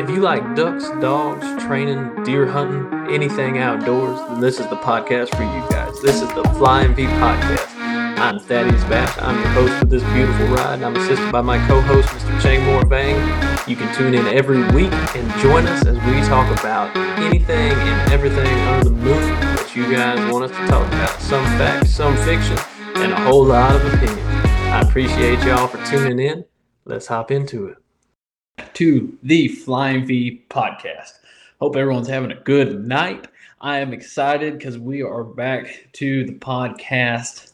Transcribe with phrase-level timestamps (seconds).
[0.00, 5.28] If you like ducks, dogs, training, deer hunting, anything outdoors, then this is the podcast
[5.36, 6.00] for you guys.
[6.00, 7.68] This is the Flying V Podcast.
[7.76, 9.14] I'm Thaddeus Bash.
[9.18, 10.82] I'm your host for this beautiful ride.
[10.82, 12.40] I'm assisted by my co-host, Mr.
[12.40, 13.68] Changmore Vang.
[13.68, 18.12] You can tune in every week and join us as we talk about anything and
[18.12, 19.20] everything under the moon
[19.56, 21.20] that you guys want us to talk about.
[21.20, 22.56] Some facts, some fiction,
[22.96, 24.21] and a whole lot of opinion.
[24.72, 26.46] I appreciate y'all for tuning in.
[26.86, 27.76] Let's hop into it.
[28.72, 31.18] to the Flying V podcast.
[31.60, 33.28] Hope everyone's having a good night.
[33.60, 37.52] I am excited because we are back to the podcast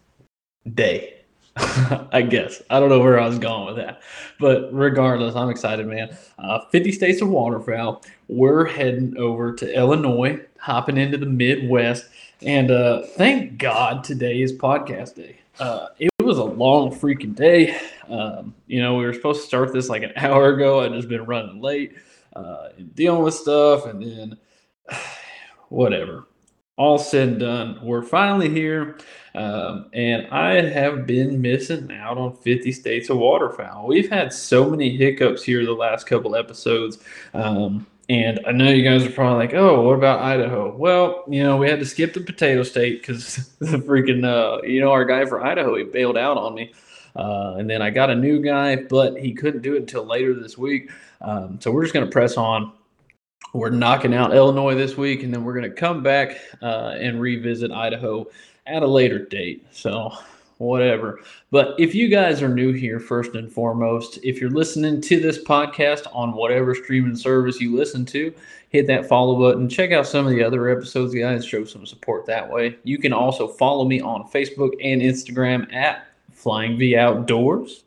[0.75, 1.15] day.
[1.57, 2.63] I guess.
[2.71, 4.01] I don't know where I was going with that.
[4.39, 6.17] But regardless, I'm excited, man.
[6.39, 8.05] Uh, 50 states of waterfowl.
[8.29, 12.07] We're heading over to Illinois, hopping into the Midwest.
[12.43, 15.41] And uh, thank God today is podcast day.
[15.59, 17.75] Uh, it was a long freaking day.
[18.07, 20.81] Um, you know, we were supposed to start this like an hour ago.
[20.81, 21.97] I just been running late,
[22.37, 24.39] uh, and dealing with stuff, and then
[25.71, 26.27] whatever.
[26.77, 28.99] All said and done, we're finally here,
[29.35, 33.89] um, and I have been missing out on 50 states of waterfowl.
[33.89, 36.99] We've had so many hiccups here the last couple episodes.
[37.35, 40.75] Um, and I know you guys are probably like, oh, what about Idaho?
[40.75, 44.81] Well, you know, we had to skip the potato state because the freaking, uh, you
[44.81, 46.73] know, our guy for Idaho, he bailed out on me.
[47.15, 50.35] Uh, and then I got a new guy, but he couldn't do it until later
[50.35, 50.91] this week.
[51.21, 52.73] Um, so we're just going to press on.
[53.53, 57.21] We're knocking out Illinois this week, and then we're going to come back uh, and
[57.21, 58.27] revisit Idaho
[58.67, 59.67] at a later date.
[59.71, 60.13] So
[60.59, 61.21] whatever.
[61.51, 65.43] But if you guys are new here, first and foremost, if you're listening to this
[65.43, 68.35] podcast on whatever streaming service you listen to,
[68.69, 69.69] hit that follow button.
[69.69, 71.45] Check out some of the other episodes, guys.
[71.45, 72.77] Show some support that way.
[72.83, 77.85] You can also follow me on Facebook and Instagram at Flying V Outdoors.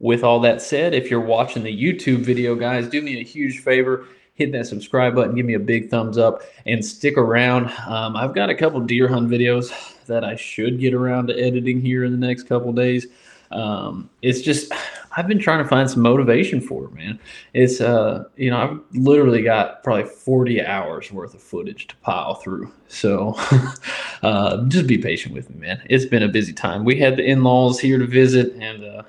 [0.00, 3.60] With all that said, if you're watching the YouTube video, guys, do me a huge
[3.60, 4.06] favor.
[4.34, 7.70] Hit that subscribe button, give me a big thumbs up, and stick around.
[7.86, 11.80] Um, I've got a couple deer hunt videos that I should get around to editing
[11.80, 13.06] here in the next couple days.
[13.50, 14.72] Um, it's just
[15.16, 17.20] I've been trying to find some motivation for it, man.
[17.52, 22.34] It's uh, you know, I've literally got probably 40 hours worth of footage to pile
[22.34, 22.72] through.
[22.88, 23.34] So
[24.22, 25.82] uh, just be patient with me, man.
[25.88, 26.84] It's been a busy time.
[26.84, 29.02] We had the in-laws here to visit, and uh,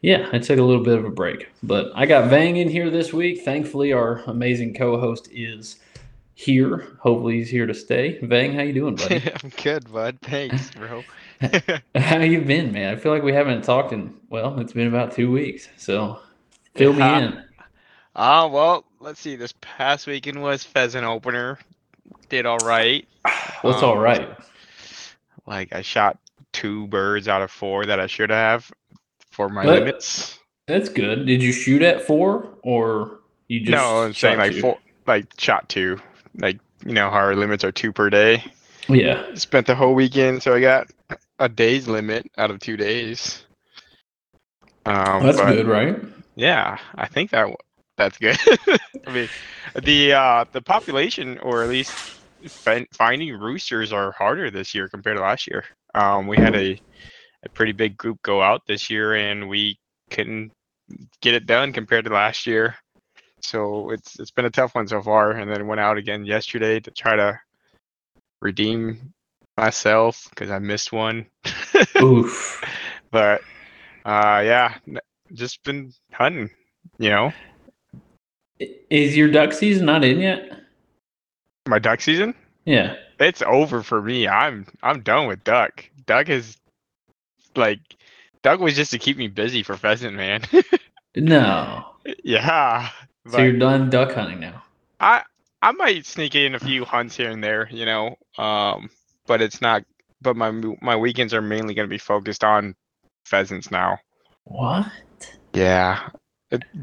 [0.00, 1.48] yeah, I took a little bit of a break.
[1.62, 3.42] But I got Vang in here this week.
[3.42, 5.80] Thankfully, our amazing co-host is
[6.40, 6.96] here.
[7.00, 8.18] Hopefully, he's here to stay.
[8.22, 9.22] Vang, how you doing, buddy?
[9.44, 10.18] I'm good, bud.
[10.22, 11.04] Thanks, bro.
[11.94, 12.94] how you been, man?
[12.94, 15.68] I feel like we haven't talked in well, it's been about two weeks.
[15.76, 16.18] So
[16.74, 17.42] fill me in.
[18.16, 19.36] Ah, well, let's see.
[19.36, 21.58] This past weekend was pheasant opener.
[22.28, 23.06] Did all right.
[23.62, 24.28] What's Um, all right?
[25.46, 26.18] Like I shot
[26.52, 28.70] two birds out of four that I should have
[29.30, 29.80] for my What?
[29.80, 30.38] limits.
[30.66, 31.26] That's good.
[31.26, 33.72] Did you shoot at four or you just?
[33.72, 34.60] no, I'm saying like two?
[34.60, 36.00] four, like shot two.
[36.36, 38.44] Like you know how our limits are two per day.
[38.88, 40.90] Yeah, Spent the whole weekend, so I got
[41.38, 43.44] a day's limit out of two days.
[44.86, 45.96] Um, that's but- good, right?
[46.36, 47.54] Yeah, I think that
[47.96, 48.38] that's good.
[49.06, 49.28] I mean,
[49.82, 51.92] the uh, the population, or at least
[52.46, 55.64] fin- finding roosters, are harder this year compared to last year.
[55.94, 56.80] Um, we had a
[57.42, 59.78] a pretty big group go out this year, and we
[60.10, 60.52] couldn't
[61.20, 62.76] get it done compared to last year.
[63.42, 65.32] So it's it's been a tough one so far.
[65.32, 67.38] And then went out again yesterday to try to
[68.42, 69.12] redeem
[69.56, 71.26] myself because I missed one.
[72.00, 72.62] Oof.
[73.10, 73.42] but
[74.04, 74.76] uh, yeah,
[75.32, 76.50] just been hunting.
[76.98, 77.32] You know,
[78.90, 80.52] Is your duck season not in yet?
[81.68, 82.34] my duck season
[82.64, 82.96] Yeah.
[83.20, 86.56] it's over for me i'm i'm done with duck duck is
[87.54, 87.78] like
[88.42, 90.42] duck was just to keep me busy for pheasant man
[91.14, 91.84] No.
[92.24, 92.88] yeah
[93.28, 94.62] So you're done duck hunting now.
[95.00, 95.22] i
[95.62, 98.88] i might sneak in a few hunts here and there you know um
[99.26, 99.84] but it's not
[100.22, 100.50] but my
[100.80, 102.74] my weekends are mainly going to be focused on
[103.24, 103.98] pheasants now
[104.44, 104.86] What?
[105.52, 106.08] yeah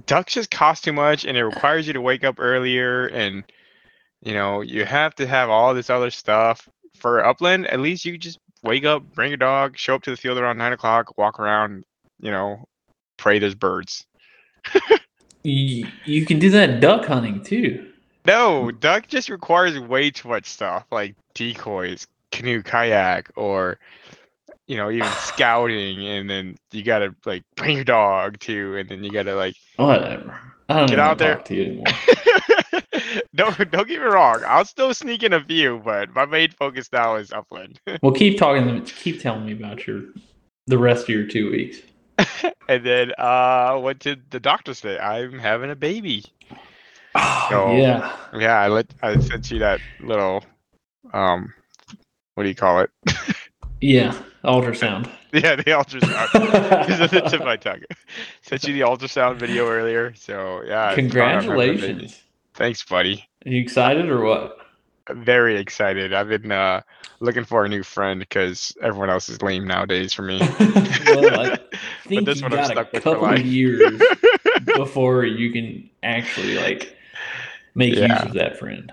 [0.06, 3.44] ducks just cost too much and it requires you to wake up earlier and
[4.22, 8.18] you know you have to have all this other stuff for upland at least you
[8.18, 11.40] just wake up bring your dog show up to the field around nine o'clock walk
[11.40, 11.84] around
[12.20, 12.64] you know
[13.18, 14.06] pray there's birds
[15.48, 17.88] You, you can do that duck hunting too.
[18.26, 23.80] no duck just requires way too much stuff like decoys canoe kayak or
[24.68, 29.04] you know even scouting and then you gotta like bring your dog too and then
[29.04, 30.38] you gotta like Whatever.
[30.70, 31.36] I don't Get out to there.
[31.36, 31.86] talk to you anymore.
[33.36, 34.42] don't don't get me wrong.
[34.46, 37.80] I'll still sneak in a few, but my main focus now is upland.
[38.02, 38.84] well, keep talking.
[38.84, 40.04] Keep telling me about your
[40.66, 41.78] the rest of your two weeks.
[42.70, 45.00] and then uh went to the doctor today.
[45.00, 46.26] I'm having a baby.
[47.16, 48.16] Oh, So- yeah.
[48.34, 50.44] Yeah, I let I sent you that little
[51.14, 51.54] um
[52.36, 52.90] what do you call it?
[53.80, 54.20] Yeah.
[54.44, 55.08] Ultrasound.
[55.32, 56.30] yeah, the ultrasound.
[56.90, 57.82] It's at the tip of my tongue.
[58.42, 60.16] Sent you the ultrasound video earlier.
[60.16, 60.88] So yeah.
[60.88, 61.72] I found out I'm having a baby.
[61.78, 62.24] Congratulations.
[62.56, 63.24] Thanks, buddy.
[63.46, 64.58] Are you excited or what?
[65.12, 66.12] Very excited.
[66.12, 66.82] I've been uh
[67.20, 70.40] looking for a new friend because everyone else is lame nowadays for me.
[70.40, 71.60] well, I
[72.08, 74.02] think this you one got a stuck with for couple of years
[74.76, 76.96] before you can actually like
[77.76, 78.92] make use of that friend.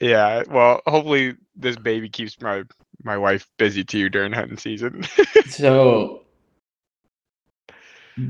[0.00, 2.64] yeah, well, hopefully this baby keeps my
[3.02, 5.04] my wife busy too during hunting season.
[5.46, 6.22] So,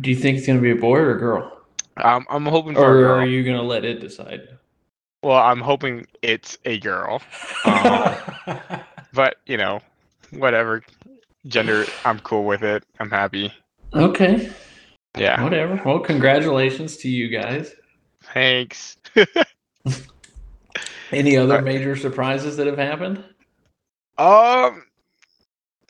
[0.00, 1.60] do you think it's gonna be a boy or a girl,
[1.98, 3.14] um, I'm hoping for a or girl.
[3.20, 4.48] are you gonna let it decide?
[5.22, 7.22] Well, I'm hoping it's a girl.
[7.64, 8.16] Um,
[9.14, 9.80] but you know,
[10.32, 10.82] whatever
[11.46, 12.84] gender, I'm cool with it.
[13.00, 13.52] I'm happy.
[13.94, 14.50] Okay,
[15.16, 15.42] Yeah.
[15.42, 15.80] whatever.
[15.84, 17.74] Well, congratulations to you guys.
[18.32, 18.96] Thanks.
[21.12, 23.18] Any other Uh, major surprises that have happened?
[24.18, 24.84] Um,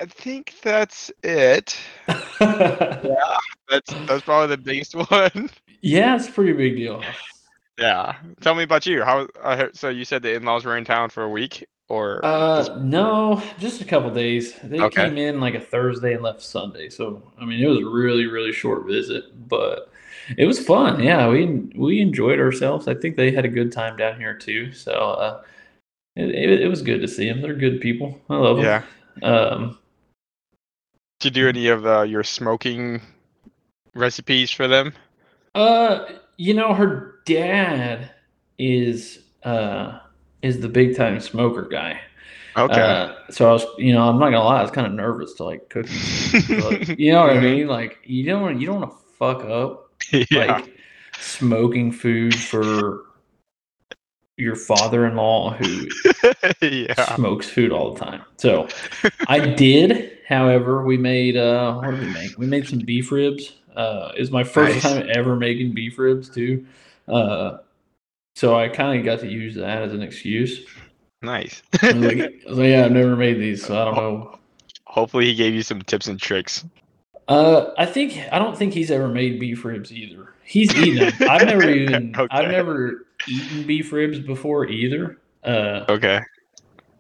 [0.01, 1.79] I think that's it.
[2.41, 3.37] yeah,
[3.71, 5.51] That's that's probably the biggest one.
[5.81, 7.03] yeah, it's a pretty big deal.
[7.79, 8.17] yeah.
[8.41, 9.03] Tell me about you.
[9.03, 9.29] How?
[9.43, 12.79] I heard, so you said the in-laws were in town for a week, or Uh,
[12.81, 14.55] no, just a couple days.
[14.63, 14.89] They Okay.
[14.89, 16.89] came in like a Thursday and left Sunday.
[16.89, 19.91] So I mean, it was a really, really short visit, but
[20.39, 21.03] it was fun.
[21.03, 21.47] Yeah, we
[21.77, 22.89] we enjoyed ourselves.
[22.89, 24.73] I think they had a good time down here too.
[24.73, 25.43] So uh,
[26.17, 27.43] it, it, it was good to see them.
[27.43, 28.21] They're good people.
[28.31, 28.65] I love them.
[28.65, 28.83] yeah?
[29.23, 29.79] Um,
[31.19, 33.03] Did you do any of the your smoking
[33.95, 34.95] recipes for them?
[35.55, 36.07] uh,
[36.37, 38.11] you know, her dad
[38.59, 39.99] is uh
[40.45, 41.99] is the big time smoker guy.
[42.57, 42.81] Okay.
[42.81, 45.33] Uh, so I was, you know, I'm not gonna lie, I was kind of nervous
[45.35, 45.87] to like cook.
[46.51, 47.67] Like, you know what I mean?
[47.67, 49.91] Like you don't want you don't want to fuck up
[50.31, 50.45] yeah.
[50.57, 50.79] like
[51.19, 53.07] smoking food for
[54.37, 55.89] your father-in-law who
[56.67, 57.15] yeah.
[57.17, 58.23] smokes food all the time.
[58.37, 58.69] So
[59.29, 62.39] I did, however, we made uh what did we make?
[62.39, 63.55] We made some beef ribs.
[63.75, 64.83] Uh was my first Nice.
[64.83, 66.67] time ever making beef ribs too.
[67.09, 67.59] Uh
[68.35, 70.67] so I kind of got to use that as an excuse.
[71.23, 71.63] Nice.
[71.83, 74.39] I like, I like, yeah, I've never made these, so I don't know
[74.87, 76.65] Hopefully, he gave you some tips and tricks.
[77.27, 80.35] Uh, I think I don't think he's ever made beef ribs either.
[80.45, 81.29] He's eaten them.
[81.29, 85.19] I've never even I've never eaten beef ribs before either.
[85.43, 86.21] Uh, Okay.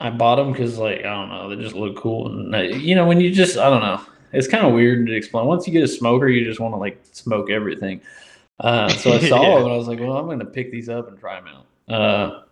[0.00, 2.96] I bought them because like I don't know, they just look cool, and uh, you
[2.96, 4.00] know when you just I don't know,
[4.32, 5.46] it's kind of weird to explain.
[5.46, 8.00] Once you get a smoker, you just want to like smoke everything.
[8.60, 9.54] Uh, so I saw Yeah.
[9.56, 11.94] them and I was like, well, I'm gonna pick these up and try them out.
[11.94, 12.42] Uh,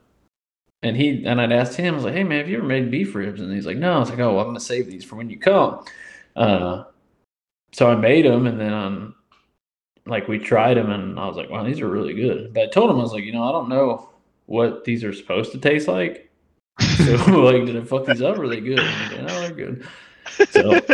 [0.83, 2.91] and he and I'd asked him, I was like, hey man, have you ever made
[2.91, 3.41] beef ribs?
[3.41, 3.95] And he's like, no.
[3.95, 5.85] I was like, oh, well, I'm gonna save these for when you come.
[6.35, 6.85] Uh,
[7.73, 9.15] so I made them, and then um,
[10.07, 12.53] like we tried them, and I was like, wow, these are really good.
[12.53, 14.11] But I told him I was like, you know, I don't know
[14.47, 16.29] what these are supposed to taste like.
[16.97, 18.37] So like, did I fuck these up?
[18.39, 18.79] Or are they good?
[18.81, 19.87] And like, no, they're good.
[20.49, 20.93] So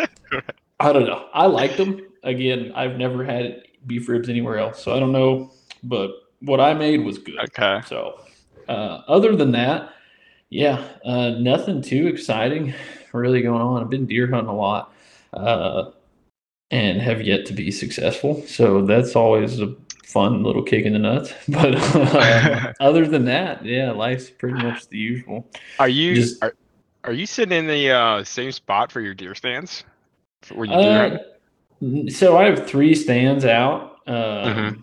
[0.81, 1.29] I don't know.
[1.33, 2.01] I liked them.
[2.23, 5.51] Again, I've never had beef ribs anywhere else, so I don't know.
[5.83, 7.39] But what I made was good.
[7.41, 7.81] okay.
[7.87, 8.21] So,
[8.69, 9.91] uh, other than that,
[10.51, 12.75] yeah, uh, nothing too exciting
[13.13, 13.83] really going on.
[13.83, 14.93] I've been deer hunting a lot,
[15.33, 15.91] uh,
[16.71, 18.43] and have yet to be successful.
[18.47, 19.75] So that's always a
[20.05, 21.33] fun little kick in the nuts.
[21.49, 25.47] But uh, other than that, yeah, life's pretty much the usual.
[25.79, 26.55] Are you Just- are,
[27.05, 29.85] are you sitting in the uh, same spot for your deer stands?
[30.43, 31.19] For Where you deer Uh,
[32.09, 34.83] so I have three stands out, um, Mhm.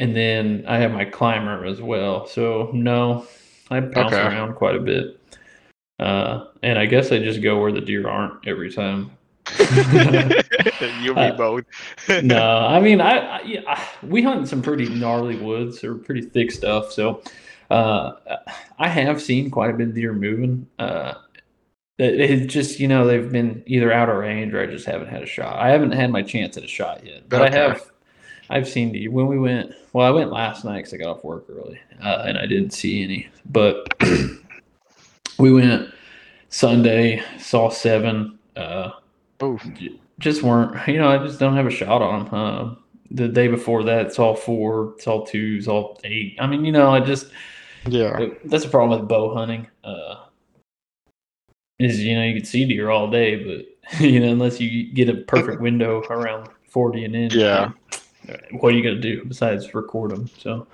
[0.00, 2.26] and then I have my climber as well.
[2.26, 3.26] So no,
[3.70, 4.22] I bounce Okay.
[4.22, 5.20] around quite a bit,
[5.98, 9.10] uh, and I guess I just go where the deer aren't every time.
[9.70, 10.36] you
[10.80, 11.64] and me uh, both.
[12.22, 16.20] no, I mean I, I, I we hunt in some pretty gnarly woods or pretty
[16.22, 16.92] thick stuff.
[16.92, 17.22] So
[17.70, 18.12] uh,
[18.78, 20.66] I have seen quite a bit of deer moving.
[20.78, 21.14] Uh,
[21.98, 25.22] it, just you know they've been either out of range or I just haven't had
[25.22, 25.58] a shot.
[25.58, 27.58] I haven't had my chance at a shot yet, but Okay.
[27.58, 27.90] I have.
[28.50, 29.72] I've seen deer when we went.
[29.92, 32.70] Well, I went last night because I got off work early, uh, and I didn't
[32.70, 33.28] see any.
[33.50, 33.86] But
[35.38, 35.90] we went
[36.48, 38.38] Sunday, saw seven.
[38.56, 38.90] Uh,
[39.42, 39.58] Ooh.
[39.74, 42.74] j- just weren't you know i just don't have a shot on them uh,
[43.12, 46.90] the day before that all four all two it's all eight i mean you know
[46.90, 47.28] i just
[47.86, 48.26] Yeah.
[48.46, 50.24] that's a problem with bow hunting uh
[51.78, 55.08] is you know you can see deer all day but you know unless you get
[55.08, 57.70] a perfect window around 40 and in Yeah.
[58.52, 60.66] what are you gonna do besides record them so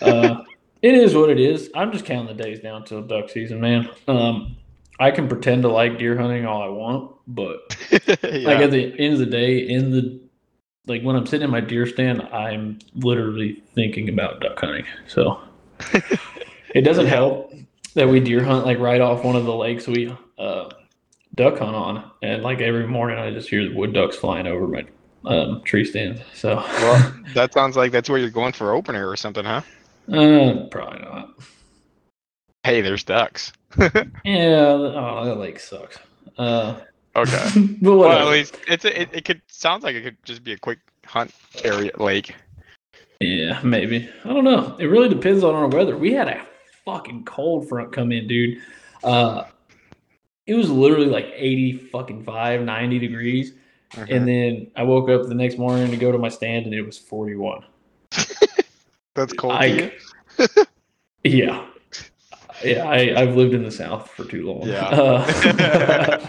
[0.00, 0.42] uh
[0.82, 3.88] it is what it is i'm just counting the days down till duck season man
[4.08, 4.56] um
[5.00, 7.76] i can pretend to like deer hunting all i want but
[8.22, 10.20] like at the end of the day, in the
[10.86, 14.84] like when I'm sitting in my deer stand, I'm literally thinking about duck hunting.
[15.06, 15.40] So
[16.74, 17.54] it doesn't help
[17.94, 20.70] that we deer hunt like right off one of the lakes we uh,
[21.34, 24.66] duck hunt on, and like every morning I just hear the wood ducks flying over
[24.66, 24.84] my
[25.24, 26.22] um, tree stand.
[26.34, 29.62] So Well, that sounds like that's where you're going for opener or something, huh?
[30.12, 31.30] uh, probably not.
[32.62, 33.52] Hey, there's ducks.
[34.24, 35.98] Yeah, oh, that lake sucks.
[36.38, 36.80] Uh,
[37.16, 37.48] Okay.
[37.80, 40.52] but well, at least it's a, it, it could sounds like it could just be
[40.52, 42.34] a quick hunt area lake.
[43.20, 44.08] Yeah, maybe.
[44.24, 44.76] I don't know.
[44.78, 45.96] It really depends on our weather.
[45.96, 46.44] We had a
[46.84, 48.58] fucking cold front come in, dude.
[49.02, 49.44] Uh
[50.46, 53.52] it was literally like 80 fucking 5, 90 degrees.
[53.96, 56.82] And then I woke up the next morning to go to my stand and it
[56.82, 57.64] was 41.
[59.14, 59.54] that's cold.
[59.54, 59.92] I-
[61.26, 61.64] Yeah.
[62.62, 64.68] Yeah, I, I've lived in the South for too long.
[64.68, 64.84] Yeah.
[64.88, 65.26] Uh,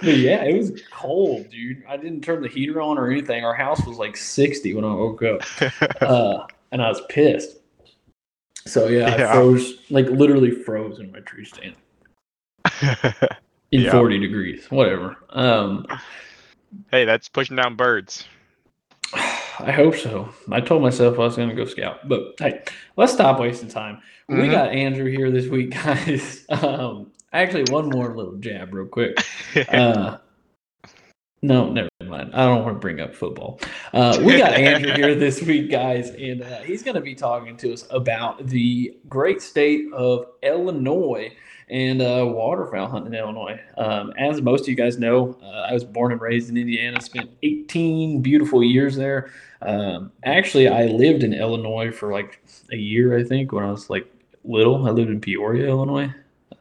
[0.00, 1.82] but yeah, it was cold, dude.
[1.88, 3.44] I didn't turn the heater on or anything.
[3.44, 5.42] Our house was like 60 when I woke up.
[6.00, 7.56] uh, and I was pissed.
[8.66, 9.30] So yeah, Yeah.
[9.30, 11.74] I froze, like literally froze in my tree stand
[13.72, 13.92] in Yeah.
[13.92, 15.16] 40 degrees, whatever.
[15.30, 15.86] Um,
[16.90, 18.24] hey, that's pushing down birds.
[19.12, 20.28] I hope so.
[20.50, 22.62] I told myself I was going to go scout, but hey,
[22.96, 24.00] let's stop wasting time.
[24.28, 24.50] We Mhm.
[24.50, 26.44] got Andrew here this week, guys.
[26.48, 29.18] Um, actually, one more little jab, real quick.
[29.68, 30.18] Uh,
[31.42, 32.30] no, never mind.
[32.34, 33.60] I don't want to bring up football.
[33.94, 37.56] Uh, we got Andrew here this week, guys, and uh, he's going to be talking
[37.58, 41.32] to us about the great state of Illinois
[41.70, 43.60] and uh, waterfowl hunting in Illinois.
[43.78, 47.00] Um, as most of you guys know, uh, I was born and raised in Indiana,
[47.00, 49.30] spent 18 beautiful years there.
[49.62, 53.88] Um, actually, I lived in Illinois for like a year, I think, when I was
[53.88, 54.12] like
[54.44, 54.86] little.
[54.86, 56.12] I lived in Peoria, Illinois.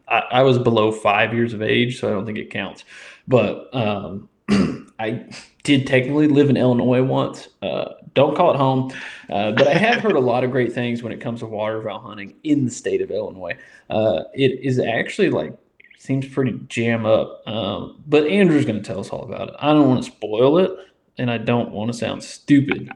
[0.08, 2.84] I, I was below five years of age, so I don't think it counts.
[3.28, 4.30] But um,
[5.00, 5.25] I
[5.63, 7.48] did technically live in Illinois once.
[7.62, 8.92] Uh, don't call it home,
[9.30, 12.02] uh, but I have heard a lot of great things when it comes to waterfowl
[12.02, 13.56] hunting in the state of Illinois.
[13.90, 15.54] Uh, it is actually like
[15.98, 17.42] seems pretty jam up.
[17.48, 19.56] Um, but Andrew's going to tell us all about it.
[19.60, 20.72] I don't want to spoil it,
[21.18, 22.92] and I don't want to sound stupid,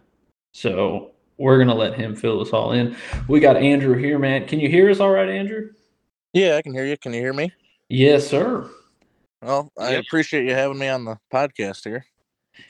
[0.53, 2.95] so we're going to let him fill us all in.
[3.27, 4.45] We got Andrew here, man.
[4.45, 5.69] Can you hear us all right, Andrew?
[6.33, 6.97] Yeah, I can hear you.
[6.97, 7.51] Can you hear me?
[7.89, 8.69] Yes, sir.
[9.41, 10.05] Well, I Yep.
[10.05, 12.05] appreciate you having me on the podcast here.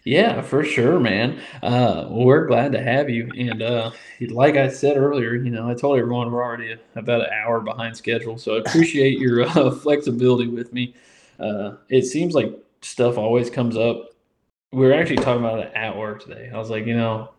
[0.06, 1.42] Yeah, for sure, man.
[1.62, 3.30] Uh, we're glad to have you.
[3.38, 3.92] And uh,
[4.30, 7.96] like I said earlier, you know, I told everyone we're already about an hour behind
[7.98, 10.96] schedule, so I appreciate your uh, flexibility with me.
[11.40, 14.10] Uh, it seems like stuff always comes up.
[14.72, 16.52] We were actually talking about it at work today.
[16.54, 17.32] I was like, you know,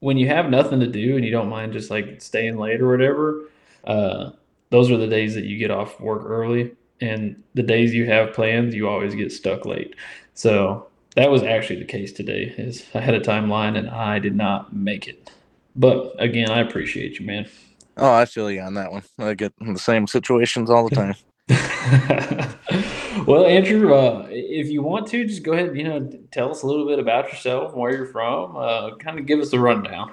[0.00, 2.90] when you have nothing to do and you don't mind just like staying late or
[2.90, 3.44] whatever,
[3.84, 4.30] uh,
[4.70, 6.72] those are the days that you get off work early.
[7.00, 9.94] And the days you have plans, you always get stuck late.
[10.34, 12.54] So that was actually the case today.
[12.56, 15.30] Is I had a timeline and I did not make it.
[15.74, 17.48] But again, I appreciate you, man.
[17.96, 19.02] Oh, I feel you on that one.
[19.18, 21.14] I get in the same situations all the time.
[23.26, 25.68] well, Andrew, uh, if you want to, just go ahead.
[25.68, 28.56] and You know, tell us a little bit about yourself, where you're from.
[28.56, 30.12] Uh, kind of give us the rundown.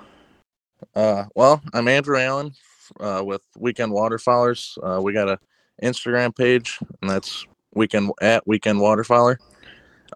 [0.96, 2.53] Uh, well, I'm Andrew Allen
[3.00, 4.77] uh, with Weekend Waterfowlers.
[4.84, 5.39] Uh, we got a
[5.82, 9.38] Instagram page, and that's weekend at Weekend Waterfowler.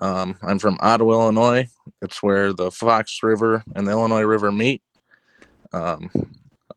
[0.01, 1.67] Um, I'm from Ottawa, Illinois.
[2.01, 4.81] It's where the Fox River and the Illinois River meet.
[5.71, 6.09] Um,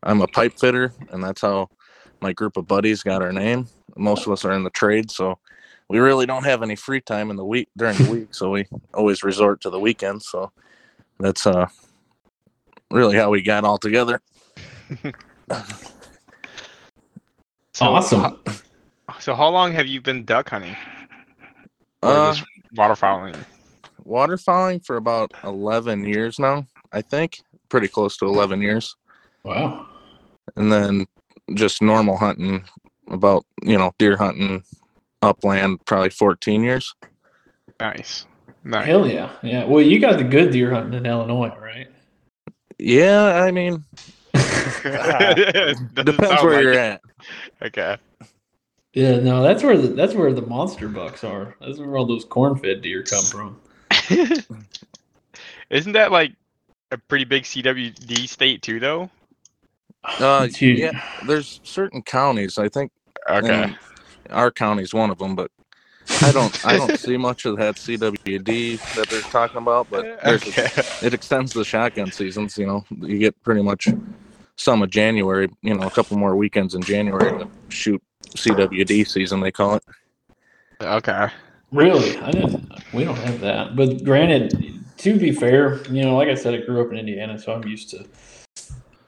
[0.03, 1.69] I'm a pipe fitter, and that's how
[2.21, 3.69] my group of buddies got our name.
[3.97, 5.39] Most of us are in the trade, so
[5.89, 8.67] we really don't have any free time in the week during the week, so we
[8.95, 10.23] always resort to the weekend.
[10.23, 10.53] So
[11.19, 11.67] that's uh
[12.91, 14.21] really how we got all together.
[17.75, 18.21] So, awesome.
[18.21, 18.39] ho-
[19.21, 20.75] So how long have you been duck hunting?
[22.03, 22.43] Uh, just
[22.75, 23.37] waterfowling?
[24.07, 27.43] waterfowling for about 11 years now, I think.
[27.69, 28.95] Pretty close to 11 years.
[29.43, 29.87] Wow.
[30.57, 31.07] And then
[31.55, 32.65] just normal hunting,
[33.09, 34.63] about, you know, deer hunting
[35.23, 36.95] upland, probably 14 years.
[37.81, 38.27] Nice.
[38.65, 38.87] Nice.
[38.87, 39.31] Hell yeah.
[39.43, 39.65] Yeah.
[39.65, 41.89] Well, you got the good deer hunting in Illinois, right?
[42.79, 43.85] Yeah, I mean,
[44.35, 44.83] depends
[46.43, 46.77] where like you're it.
[46.77, 47.01] at.
[47.63, 47.97] Okay.
[48.97, 49.19] Yeah.
[49.19, 51.55] No, that's where the that's where the monster bucks are.
[51.61, 53.61] That's where all those corn-fed deer come from.
[55.71, 56.33] Isn't that like
[56.91, 59.11] a pretty big CWD state too, though?
[60.19, 62.91] Uh, yeah, there's certain counties, I think
[63.29, 63.65] Okay.
[63.65, 63.79] and
[64.31, 65.51] our county's one of them, but
[66.23, 70.43] I don't I don't see much of that CWD that they're talking about, but there's
[70.47, 70.69] okay.
[71.07, 72.57] it extends the shotgun seasons.
[72.57, 73.89] You know, you get pretty much
[74.57, 75.49] some of January.
[75.63, 78.03] You know, a couple more weekends in January to shoot
[78.37, 79.41] CWD season.
[79.41, 79.85] They call it.
[80.81, 81.29] Okay.
[81.73, 82.17] Really?
[82.19, 82.73] I didn't.
[82.93, 83.77] We don't have that.
[83.77, 87.39] But granted, to be fair, you know, like I said, I grew up in Indiana,
[87.39, 88.07] so I'm used to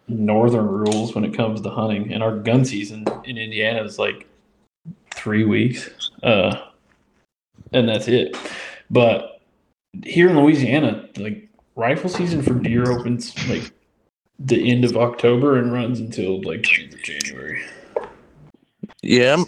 [0.09, 2.13] northern rules when it comes to hunting.
[2.13, 4.27] And our gun season in Indiana is like
[5.15, 6.57] three weeks, uh,
[7.73, 8.37] and that's it.
[8.91, 9.41] But
[10.05, 13.73] here in Louisiana, like rifle season for deer opens like
[14.39, 17.63] the end of October and runs until like the end of January.
[19.03, 19.45] Yeah, I'm,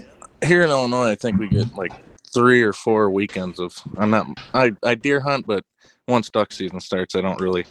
[0.46, 1.92] here in Illinois, I think we get like
[2.32, 3.76] three or four weekends of.
[3.96, 4.26] I'm not.
[4.54, 5.64] I I deer hunt, but
[6.08, 7.64] once duck season starts, I don't really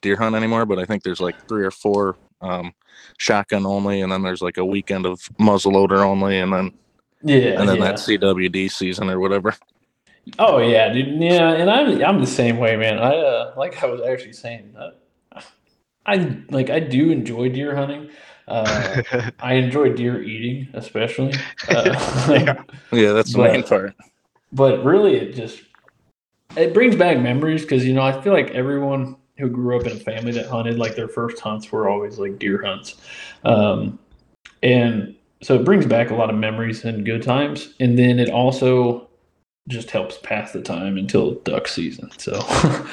[0.00, 0.66] deer hunt anymore.
[0.66, 2.72] But I think there's like three or four um,
[3.18, 6.72] shotgun only, and then there's like a weekend of muzzleloader only, and then
[7.22, 7.84] Yeah, and then yeah.
[7.84, 9.54] that CWD season or whatever.
[10.38, 11.20] Oh yeah, dude.
[11.20, 12.98] Yeah, and I'm I'm the same way, man.
[12.98, 15.40] I uh, like I was actually saying, uh,
[16.04, 18.10] I like I do enjoy deer hunting.
[18.48, 19.02] Uh,
[19.40, 21.32] I enjoy deer eating, especially.
[21.68, 22.62] Uh, Yeah.
[22.92, 23.94] Yeah, that's the But- main part.
[24.52, 25.62] but really, it just
[26.56, 29.92] it brings back memories because you know I feel like everyone who grew up in
[29.92, 32.94] a family that hunted, like their first hunts were always like deer hunts,
[33.44, 33.98] um,
[34.62, 37.74] and so it brings back a lot of memories and good times.
[37.80, 39.08] And then it also
[39.68, 42.08] just helps pass the time until duck season.
[42.16, 42.40] So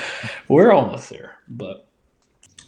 [0.49, 1.87] we're almost there, but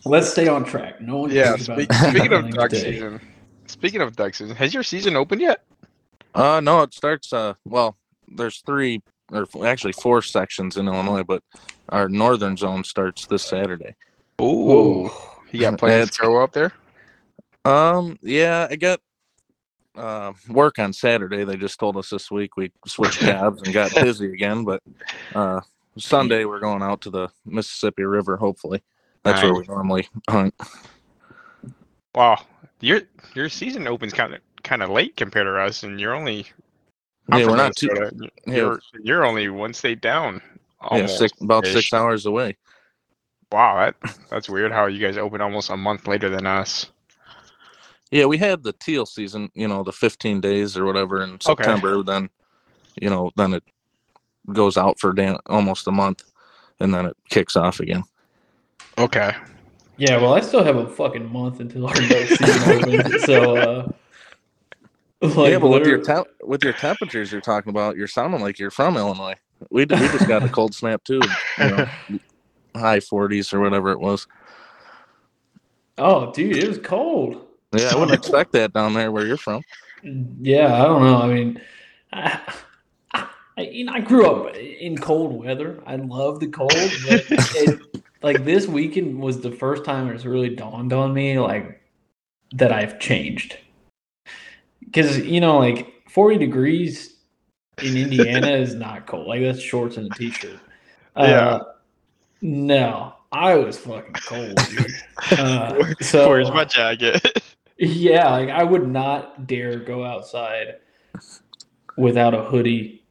[0.05, 1.01] let's stay on track.
[1.01, 1.55] No one yeah.
[1.55, 2.91] cares about speaking of hunting duck today.
[2.93, 3.21] season,
[3.67, 5.63] speaking of duck season, has your season opened yet?
[6.33, 7.31] Uh, no, it starts.
[7.33, 7.97] Uh, well,
[8.27, 11.41] there's three or actually four sections in Illinois, but
[11.89, 13.95] our northern zone starts this Saturday.
[14.41, 15.09] Ooh,
[15.51, 16.71] you got plans It's- to go up there?
[17.63, 18.99] Um, yeah, I got
[19.95, 21.45] uh work on Saturday.
[21.45, 24.83] They just told us this week we switched cabs and got busy again, but
[25.33, 25.61] uh
[25.97, 28.83] Sunday we're going out to the Mississippi River, hopefully.
[29.25, 30.55] That's where we normally hunt.
[32.15, 32.41] Wow,
[32.81, 33.01] your
[33.33, 36.47] your season opens kind of kind of late compared to us, and you're only
[37.31, 38.15] I'm Yeah, we're not too Minnesota.
[38.19, 38.55] y- yeah.
[38.55, 40.41] You're you're only one state down.
[40.91, 41.17] yeah, Almost.
[41.17, 42.57] six, about six hours away.
[43.51, 44.71] Wow, that that's weird.
[44.71, 46.91] How you guys open almost a month later than us.
[48.11, 51.63] Yeah, we had the teal season, you know, the 15 days or whatever in Okay.
[51.63, 52.03] September.
[52.03, 52.29] Then,
[53.01, 53.63] you know, then it
[54.53, 56.23] goes out for dan- almost a month,
[56.79, 58.03] and then it kicks off again.
[58.97, 59.33] Okay.
[59.97, 63.23] Yeah, well, I still have a fucking month until our duck season opens.
[63.23, 63.91] So, uh,
[65.21, 68.41] like, yeah, but with your literally- temp- with your temperatures you're talking about, you're sounding
[68.41, 69.35] like you're from Illinois.
[69.71, 71.21] We d- we just got a cold snap too,
[71.57, 71.87] you know,
[72.75, 74.27] high 40s or whatever it was.
[75.97, 77.45] oh, dude, it was cold.
[77.71, 79.61] Yeah, I wouldn't expect that down there where you're from.
[80.03, 81.17] Yeah, I don't know.
[81.21, 81.61] I mean,
[82.13, 82.39] I,
[83.57, 85.81] I, you know, I grew up in cold weather.
[85.85, 87.79] I love the cold, but it,
[88.21, 91.81] like this weekend was the first time it's really dawned on me like
[92.53, 93.57] that I've changed.
[94.79, 97.17] Because you know, like forty degrees
[97.81, 99.27] in Indiana is not cold.
[99.27, 100.59] Like that's shorts and a t-shirt.
[101.15, 101.59] Uh, Yeah.
[102.41, 104.91] No, I was fucking cold, dude.
[105.31, 107.41] Uh, so Where's my jacket?
[107.77, 110.75] yeah, like I would not dare go outside
[111.97, 113.03] without a hoodie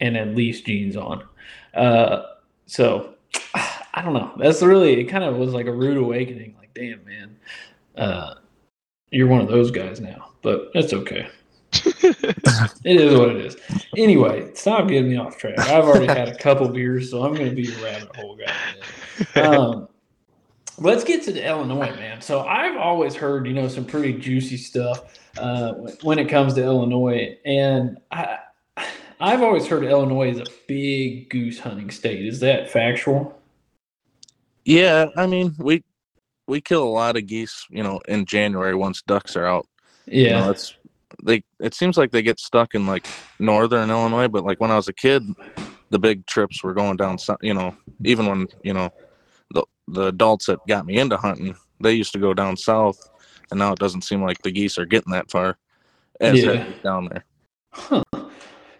[0.00, 1.24] and at least jeans on.
[1.72, 2.22] Uh,
[2.66, 3.14] so
[3.94, 4.32] I don't know.
[4.38, 5.04] That's really it.
[5.04, 6.56] Kind of was like a rude awakening.
[6.58, 7.36] Like, damn, man,
[7.96, 8.34] uh,
[9.10, 10.30] you're one of those guys now.
[10.42, 11.28] But it's okay.
[12.84, 13.56] It is what it is.
[13.96, 15.58] Anyway, stop getting me off track.
[15.58, 19.40] I've already had a couple beers, so I'm going to be a rabbit hole guy.
[19.40, 19.88] Um,
[20.78, 22.20] let's get to the Illinois, man.
[22.20, 26.54] So I've always heard, you know, some pretty juicy stuff uh, when- when it comes
[26.54, 28.38] to Illinois, and I,
[29.20, 32.26] I've always heard Illinois is a big goose hunting state.
[32.26, 33.40] Is that factual?
[34.64, 35.82] Yeah, I mean, we
[36.46, 39.66] we kill a lot of geese, you know, in January once ducks are out.
[40.06, 40.76] You know, Yeah, it's
[41.22, 43.04] they it seems like they get stuck in like
[43.38, 45.22] northern Illinois, but like when I was a kid,
[45.90, 47.74] the big trips were going down south, you know,
[48.04, 48.90] even when, you know,
[49.52, 52.98] the the adults that got me into hunting, they used to go down south
[53.50, 55.58] and now it doesn't seem like the geese are getting that far
[56.20, 56.64] as Yeah.
[56.82, 57.24] down there.
[57.72, 58.02] Huh.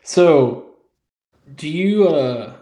[0.03, 0.77] So,
[1.55, 2.57] do you uh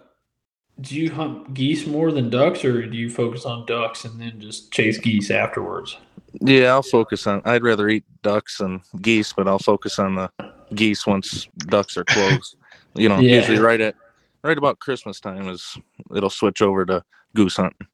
[0.83, 4.40] do you hunt geese more than ducks, or do you focus on ducks and then
[4.40, 5.97] just chase geese afterwards?
[6.40, 10.31] Yeah, I'll focus on I'd rather eat ducks than geese, but I'll focus on the
[10.75, 12.57] geese once ducks are closed.
[12.95, 13.37] you know, Yeah.
[13.37, 13.95] usually right at
[14.42, 15.79] right about Christmas time is
[16.14, 17.87] it'll switch over to goose hunting.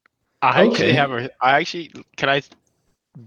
[0.43, 0.69] I Okay.
[0.71, 1.31] actually have a.
[1.41, 2.43] I actually can I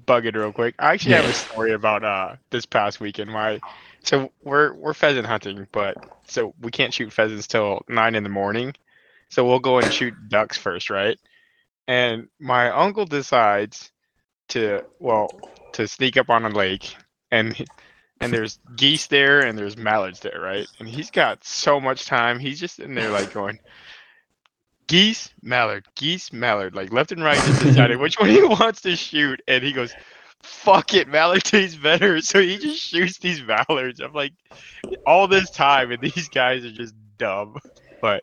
[0.05, 0.75] bug it real quick.
[0.79, 3.33] I actually have a story about uh this past weekend.
[3.33, 3.59] why
[4.03, 5.97] so we're we're pheasant hunting, but
[6.27, 8.73] so we can't shoot pheasants till nine in the morning.
[9.31, 11.17] So we'll go and shoot ducks first, right?
[11.87, 13.91] And my uncle decides
[14.49, 15.29] to well
[15.73, 16.95] to sneak up on a lake
[17.31, 17.65] and
[18.19, 20.67] and there's geese there and there's mallards there, right?
[20.79, 22.37] And he's got so much time.
[22.37, 23.59] He's just in there like going
[24.87, 28.95] geese, mallard, geese, mallard, like left and right, just decided which one he wants to
[28.95, 29.93] shoot, and he goes,
[30.43, 34.01] "Fuck it, mallard tastes better." So he just shoots these mallards.
[34.01, 34.33] I'm like,
[35.07, 37.55] all this time, and these guys are just dumb.
[38.01, 38.21] But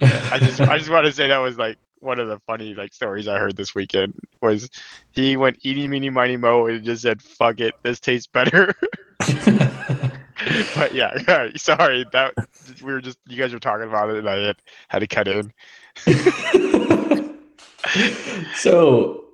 [0.00, 2.92] I just, I just want to say that was like one of the funny like
[2.92, 4.18] stories I heard this weekend.
[4.40, 4.68] Was
[5.12, 8.74] he went eeny meeny miny mo and just said, "Fuck it, this tastes better."
[10.74, 12.34] but yeah, sorry that
[12.82, 14.56] we were just you guys were talking about it, and I had,
[14.88, 15.52] had to cut in.
[18.54, 19.24] so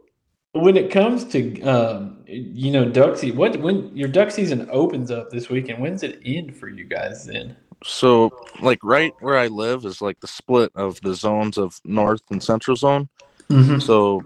[0.53, 5.11] when it comes to um, you know duck season, what when your duck season opens
[5.11, 5.81] up this weekend?
[5.81, 7.57] When's it end for you guys then?
[7.85, 12.23] So, like right where I live is like the split of the zones of North
[12.31, 13.09] and Central Zone.
[13.51, 13.79] Mm-hmm.
[13.79, 14.25] So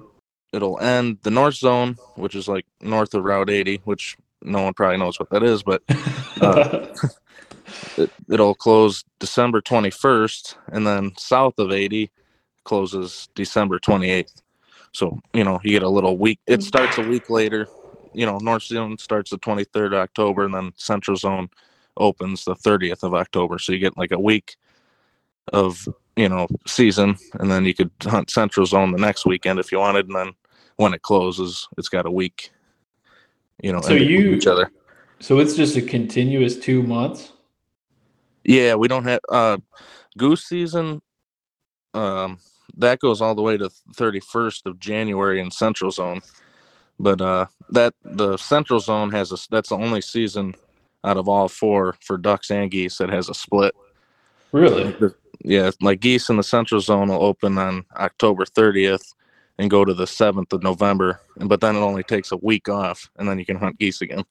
[0.52, 4.74] it'll end the North Zone, which is like north of Route 80, which no one
[4.74, 5.82] probably knows what that is, but
[6.40, 6.86] uh,
[7.96, 12.10] it, it'll close December 21st, and then south of 80
[12.64, 14.42] closes December 28th.
[14.92, 16.40] So you know you get a little week.
[16.46, 17.68] It starts a week later.
[18.12, 21.48] You know, North Zone starts the 23rd of October, and then Central Zone
[21.96, 23.58] opens the 30th of October.
[23.58, 24.56] So you get like a week
[25.52, 29.72] of you know season, and then you could hunt Central Zone the next weekend if
[29.72, 30.32] you wanted, and then
[30.76, 32.50] when it closes, it's got a week.
[33.62, 34.70] You know, So you- each other.
[35.20, 37.32] So it's just a continuous two months.
[38.44, 39.58] Yeah, we don't have uh
[40.16, 41.02] goose season.
[41.92, 42.38] Um,
[42.76, 46.22] that goes all the way to thirty first of January in Central Zone,
[46.98, 50.54] but uh, that the Central Zone has a that's the only season
[51.04, 53.74] out of all four for ducks and geese that has a split.
[54.52, 54.94] Really?
[55.42, 59.14] Yeah, like geese in the Central Zone will open on October thirtieth
[59.58, 63.10] and go to the seventh of November, but then it only takes a week off,
[63.16, 64.24] and then you can hunt geese again.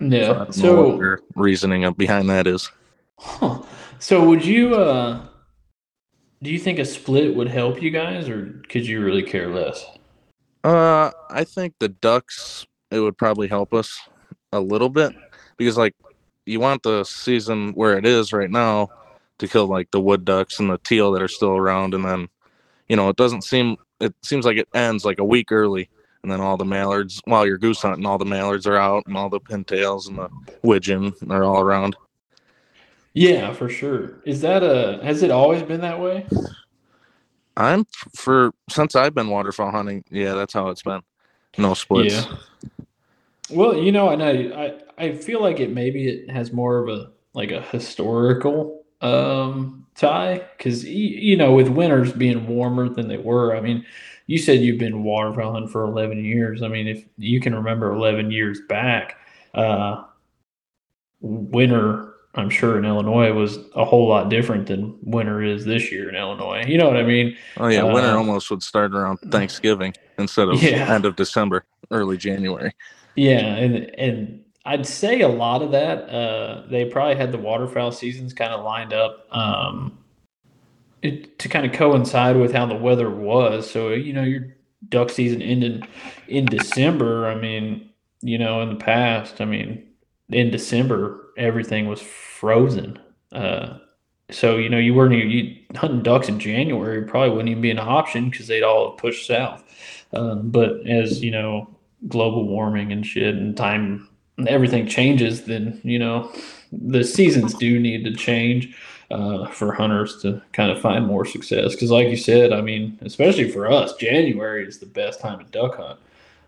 [0.00, 0.38] Yeah.
[0.38, 2.70] what So, their reasoning of behind that is.
[3.18, 3.62] huh.
[3.98, 4.74] so would you?
[4.74, 5.26] uh
[6.42, 9.84] Do you think a split would help you guys, or could you really care less?
[10.64, 13.98] Uh, I think the ducks it would probably help us
[14.52, 15.12] a little bit
[15.56, 15.94] because like
[16.46, 18.88] you want the season where it is right now
[19.38, 22.28] to kill like the wood ducks and the teal that are still around, and then
[22.88, 25.88] you know it doesn't seem it seems like it ends like a week early,
[26.22, 29.16] and then all the mallards while you're goose hunting, all the mallards are out and
[29.16, 30.28] all the pintails and the
[30.62, 31.96] widgeon are all around.
[33.14, 34.20] Yeah, for sure.
[34.24, 35.00] Is that a?
[35.02, 36.26] Has it always been that way?
[37.56, 41.02] I'm for since I've been waterfowl hunting, yeah, that's how it's been.
[41.58, 42.14] No splits.
[42.14, 42.36] Yeah.
[43.50, 44.30] Well, you know, and I,
[44.64, 49.86] I I feel like it maybe it has more of a like a historical um
[49.96, 53.56] tie because you know with winters being warmer than they were.
[53.56, 53.84] I mean,
[54.26, 56.62] you said you've been waterfowl hunting for eleven years.
[56.62, 59.16] I mean, if you can remember eleven years back,
[59.54, 60.04] uh,
[61.20, 62.08] winter.
[62.34, 66.14] I'm sure in Illinois was a whole lot different than winter is this year in
[66.14, 66.64] Illinois.
[66.66, 67.36] You know what I mean?
[67.58, 70.94] Oh yeah, winter Uh, almost would start around Thanksgiving instead of Yeah.
[70.94, 72.72] end of December, early January.
[73.16, 77.92] Yeah, and and I'd say a lot of that uh, they probably had the waterfowl
[77.92, 79.98] seasons kind of lined up um,
[81.02, 83.68] it, to kind of coincide with how the weather was.
[83.68, 84.56] So you know your
[84.88, 85.86] duck season ended
[86.28, 87.28] in December.
[87.28, 89.86] I mean, you know, in the past, I mean,
[90.28, 92.98] in December everything was frozen.
[93.32, 93.78] Uh,
[94.30, 97.78] so you know you weren't you hunting ducks in January probably wouldn't even be an
[97.78, 99.64] option because they'd all push south.
[100.12, 101.68] Um, but as you know,
[102.08, 104.08] global warming and shit and time
[104.46, 106.32] everything changes then you know
[106.72, 108.74] the seasons do need to change
[109.10, 112.98] uh, for hunters to kind of find more success because like you said i mean
[113.02, 115.98] especially for us january is the best time to duck hunt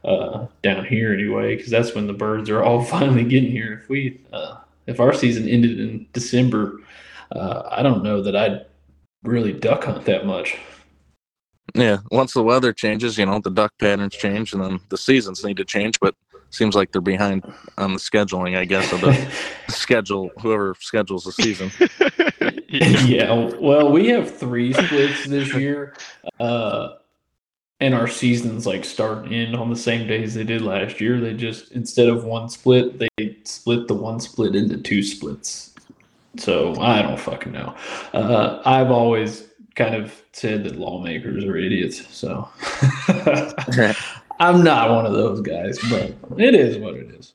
[0.04, 3.88] uh, down here anyway because that's when the birds are all finally getting here if
[3.88, 6.80] we uh, if our season ended in december
[7.32, 8.64] uh, i don't know that i'd
[9.24, 10.56] really duck hunt that much
[11.74, 15.42] Yeah, once the weather changes, you know, the duck patterns change, and then the seasons
[15.42, 15.98] need to change.
[15.98, 16.14] But
[16.54, 17.44] seems like they're behind
[17.78, 19.32] on the scheduling, I guess, of the
[19.68, 20.30] schedule.
[20.40, 21.70] Whoever schedules the season.
[23.06, 23.32] yeah.
[23.58, 25.94] Well, we have three splits this year,
[26.40, 26.94] uh,
[27.80, 31.20] and our seasons like start and end on the same days they did last year.
[31.20, 35.74] They just instead of one split, they split the one split into two splits.
[36.36, 37.76] So I don't fucking know.
[38.12, 42.04] Uh, I've always kind of said that lawmakers are idiots.
[42.14, 42.48] So
[44.38, 47.34] I'm not one of those guys, but it is what it is.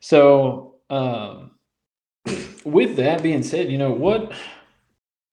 [0.00, 1.52] So, um,
[2.64, 4.32] with that being said, you know what?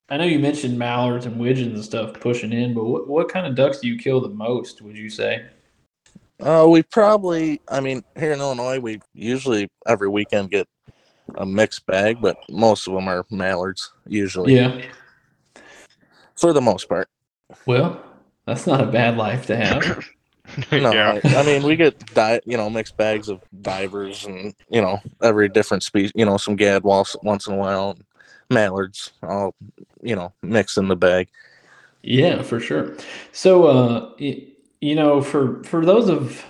[0.08, 3.46] I know you mentioned mallards and widgeons and stuff pushing in, but what, what kind
[3.46, 4.80] of ducks do you kill the most?
[4.80, 5.44] Would you say?
[6.40, 10.68] Uh, we probably, I mean, here in Illinois, we usually every weekend get
[11.36, 14.80] a mixed bag, but most of them are mallards, usually, Yeah.
[16.36, 17.08] for the most part.
[17.66, 18.02] Well,
[18.46, 20.06] that's not a bad life to have.
[20.72, 21.20] No, yeah.
[21.24, 25.00] I, I mean we get di- you know mixed bags of divers and you know
[25.22, 26.12] every different species.
[26.14, 27.96] You know some gadwalls once in a while,
[28.50, 29.54] mallards, all
[30.02, 31.28] you know mix in the bag.
[32.02, 32.96] Yeah, for sure.
[33.32, 34.46] So, uh, y-
[34.80, 36.44] you know, for for those of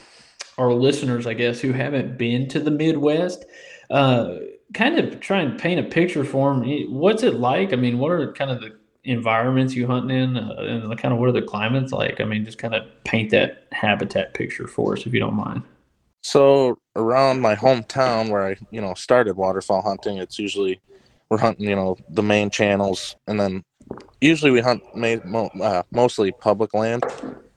[0.58, 3.44] our listeners, I guess, who haven't been to the Midwest,
[3.90, 4.36] uh,
[4.74, 6.64] kind of try and paint a picture for them.
[6.92, 7.72] What's it like?
[7.72, 8.77] I mean, what are kind of the
[9.08, 12.20] environments you hunting in, uh, and the kind of what are the climates like?
[12.20, 15.62] I mean, just kind of paint that habitat picture for us, if you don't mind.
[16.22, 20.80] So around my hometown where I, you know, started waterfowl hunting, it's usually
[21.30, 23.64] we're hunting, you know, the main channels, and then
[24.20, 27.04] usually we hunt ma- mo- uh, mostly public land,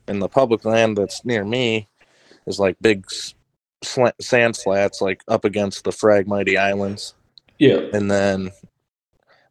[0.07, 1.87] and the public land that's near me
[2.47, 3.33] is like big s-
[3.83, 7.15] slant, sand flats, like up against the Phragmites Islands,
[7.59, 7.81] Yeah.
[7.93, 8.51] and then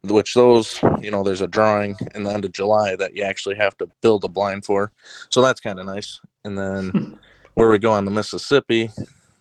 [0.03, 3.55] which those, you know, there's a drawing in the end of July that you actually
[3.55, 4.91] have to build a blind for,
[5.29, 7.13] so that's kind of nice, and then hmm.
[7.53, 8.89] where we go on the Mississippi,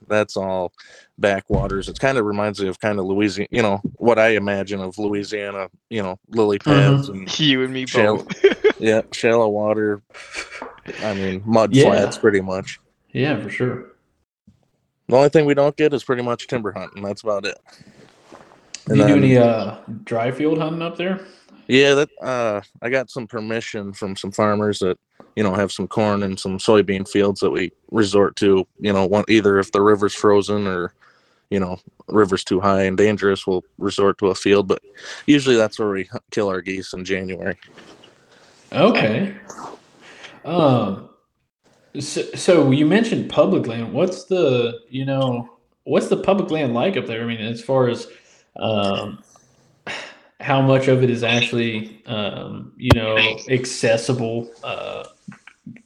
[0.06, 0.72] that's all
[1.18, 1.88] backwaters.
[1.88, 4.98] It kind of reminds me of kind of Louisiana, you know, what I imagine of
[4.98, 6.96] Louisiana, you know, lily uh-huh.
[6.96, 8.44] pads and You and me Shall- both.
[8.80, 10.02] yeah, shallow water.
[11.02, 11.84] I mean, mud Yeah.
[11.84, 12.80] flats pretty much.
[13.12, 13.86] Yeah, for sure.
[15.08, 17.02] The only thing we don't get is pretty much timber hunting.
[17.02, 17.58] That's about it.
[18.86, 21.26] Do you do any uh, dry field hunting up there?
[21.70, 24.98] Yeah, that uh, I got some permission from some farmers that
[25.36, 28.66] you know have some corn and some soybean fields that we resort to.
[28.80, 30.92] You know, one either if the river's frozen or
[31.50, 34.66] you know river's too high and dangerous, we'll resort to a field.
[34.66, 34.82] But
[35.26, 37.56] usually that's where we kill our geese in January.
[38.72, 39.36] Okay.
[40.44, 41.08] Um.
[41.98, 43.92] So, so you mentioned public land.
[43.92, 45.48] What's the you know
[45.84, 47.22] what's the public land like up there?
[47.22, 48.08] I mean, as far as
[48.58, 49.22] um,
[50.40, 53.16] how much of it is actually um, you know
[53.48, 55.04] accessible, uh,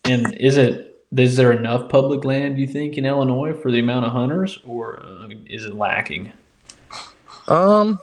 [0.05, 4.07] and is it is there enough public land you think in Illinois for the amount
[4.07, 6.33] of hunters, or uh, is it lacking?
[7.47, 7.99] Um,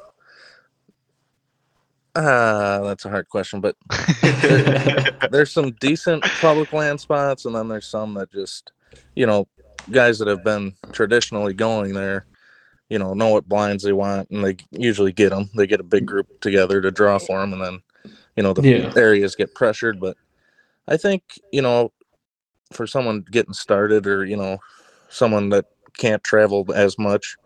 [2.16, 3.76] uh, that's a hard question, but
[4.22, 8.72] there, there's some decent public land spots, and then there's some that just,
[9.16, 9.48] you know,
[9.90, 12.26] guys that have been traditionally going there,
[12.92, 15.50] you know, know what blinds they want, and they usually get them.
[15.56, 17.82] They get a big group together to draw for them, and then,
[18.36, 18.94] you know, the Yeah.
[18.98, 19.98] areas get pressured.
[19.98, 20.18] But
[20.90, 21.24] I think,
[21.54, 21.94] you know,
[22.74, 24.58] for someone getting started, or you know,
[25.08, 27.38] someone that can't travel as much,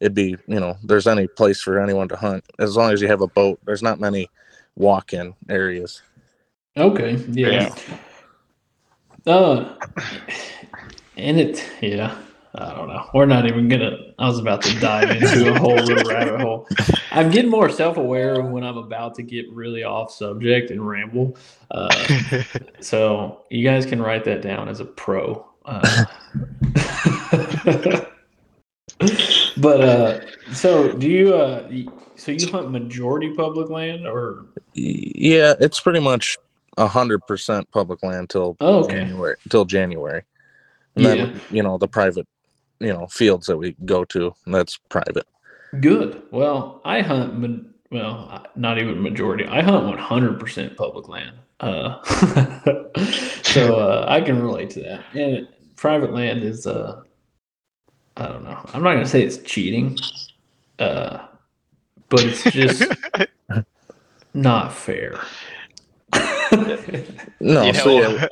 [0.00, 3.08] it'd be, you know, there's any place for anyone to hunt as long as you
[3.08, 3.58] have a boat.
[3.64, 4.28] There's not many
[4.76, 6.02] walk-in areas.
[6.76, 7.16] Okay.
[7.30, 7.74] Yeah.
[9.26, 9.76] Uh,
[11.16, 12.16] and it, yeah,
[12.54, 13.08] I don't know.
[13.14, 13.96] We're not even gonna.
[14.18, 16.66] I was about to dive into a whole little rabbit hole.
[17.12, 21.36] I'm getting more self-aware when I'm about to get really off subject and ramble.
[21.70, 22.42] Uh,
[22.80, 25.46] so you guys can write that down as a pro.
[25.64, 26.04] Uh,
[29.56, 30.20] but uh,
[30.52, 31.34] so do you?
[31.34, 31.70] Uh,
[32.16, 34.46] so you hunt majority public land or?
[34.74, 36.36] Yeah, it's pretty much
[36.76, 38.96] a hundred percent public land till Oh, okay.
[38.96, 39.36] January.
[39.48, 40.22] Till January,
[40.96, 42.26] and then you know the private,
[42.80, 44.34] you know, fields that we go to.
[44.46, 45.26] That's private.
[45.80, 46.22] Good.
[46.30, 47.38] Well, I hunt.
[47.38, 49.46] ma- Well, not even majority.
[49.46, 51.36] I hunt one hundred percent public land.
[51.60, 52.02] Uh,
[53.42, 55.04] so uh, I can relate to that.
[55.14, 56.66] And private land is.
[56.66, 57.02] Uh,
[58.16, 58.58] I don't know.
[58.74, 59.98] I'm not gonna say it's cheating.
[60.78, 61.26] Uh,
[62.08, 62.90] but it's just
[64.34, 65.20] not fair.
[67.42, 68.28] No, You so know, yeah,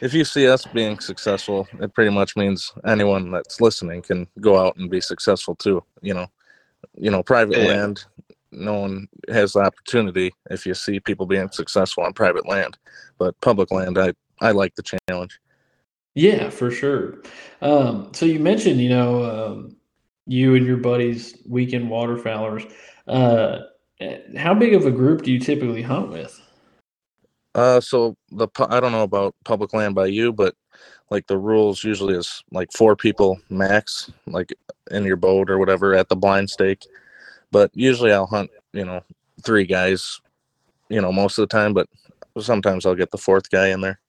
[0.00, 4.58] if you see us being successful, it pretty much means anyone that's listening can go
[4.58, 5.82] out and be successful too.
[6.02, 6.26] You know,
[6.96, 7.66] you know, private Yeah.
[7.66, 8.04] land.
[8.52, 12.78] No one has the opportunity if you see people being successful on private land,
[13.18, 15.38] but public land, I I like the challenge.
[16.14, 17.22] Yeah, for sure.
[17.62, 19.76] Um, so you mentioned, you know, um,
[20.26, 22.72] you and your buddies, weekend waterfowlers.
[23.06, 23.60] Uh,
[24.00, 26.40] eh, how big of a group do you typically hunt with?
[27.54, 30.54] Uh, so the pu- I don't know about public land by you, but
[31.10, 34.52] like the rules usually is like four people max, like
[34.90, 36.86] in your boat or whatever at the blind stake.
[37.50, 39.02] But usually I'll hunt, you know,
[39.42, 40.20] three guys,
[40.88, 41.74] you know, most of the time.
[41.74, 41.88] But
[42.38, 44.00] sometimes I'll get the fourth guy in there.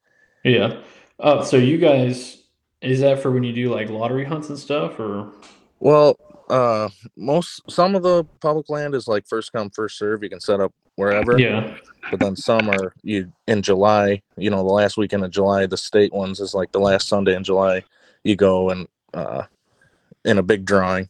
[0.43, 0.79] Yeah.
[1.19, 2.43] Oh, so you guys,
[2.81, 5.31] is that for when you do like lottery hunts and stuff, or?
[5.79, 6.17] Well,
[6.49, 10.21] uh, most some of the public land is like first come first serve.
[10.21, 11.39] You can set up wherever.
[11.39, 11.75] Yeah.
[12.09, 15.77] but then some are you in July, you know, the last weekend of July, the
[15.77, 17.83] state ones is like the last Sunday in July,
[18.23, 19.43] you go and uh
[20.25, 21.09] in a big drawing.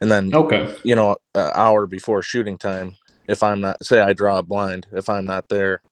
[0.00, 0.74] And then Okay.
[0.84, 2.96] you know, an hour before shooting time,
[3.28, 5.82] if I'm not say I draw a blind, if I'm not there,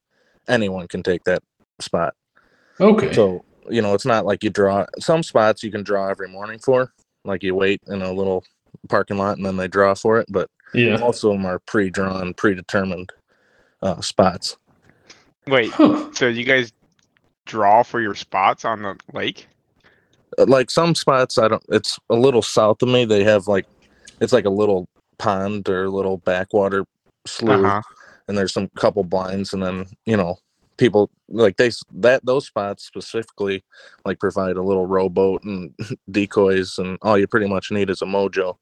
[0.49, 1.42] anyone can take that
[1.81, 2.14] spot.
[2.81, 3.12] Okay.
[3.12, 6.59] So you know, it's not like you draw some spots you can draw every morning
[6.59, 6.92] for,
[7.25, 8.45] like you wait in a little
[8.88, 10.27] parking lot and then they draw for it.
[10.29, 10.97] But yeah.
[10.97, 13.12] most of them are pre-drawn, predetermined
[13.83, 14.57] uh, spots.
[15.47, 15.73] Wait,
[16.14, 16.73] so you guys
[17.47, 19.49] draw for your spots on the lake?
[20.38, 21.62] Uh, Like some spots, I don't.
[21.68, 23.05] It's a little south of me.
[23.05, 23.66] They have like,
[24.21, 26.85] it's like a little pond or a little backwater
[27.27, 27.64] slough.
[27.64, 27.83] Uh-huh.
[28.29, 30.37] and there's some couple blinds and then you know
[30.77, 33.62] people like they that those spots specifically
[34.05, 35.73] like provide a little rowboat and
[36.11, 38.57] decoys and all you pretty much need is a mojo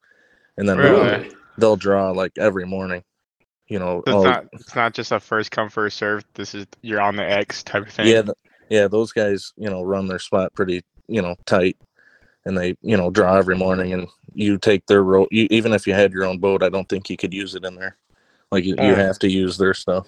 [0.59, 1.09] and then Really?
[1.09, 3.02] they'll, they'll draw like every morning
[3.70, 6.24] you know So it's oh, not it's not just a first come first serve.
[6.35, 8.06] This is you're on the X type of thing.
[8.06, 8.37] yeah th-
[8.68, 11.76] yeah those guys you know run their spot pretty you know tight
[12.44, 15.87] and they you know draw every morning and you take their row you, even if
[15.87, 17.96] you had your own boat i don't think you could use it in there
[18.52, 18.94] like you, you Oh.
[18.94, 20.06] have to use their stuff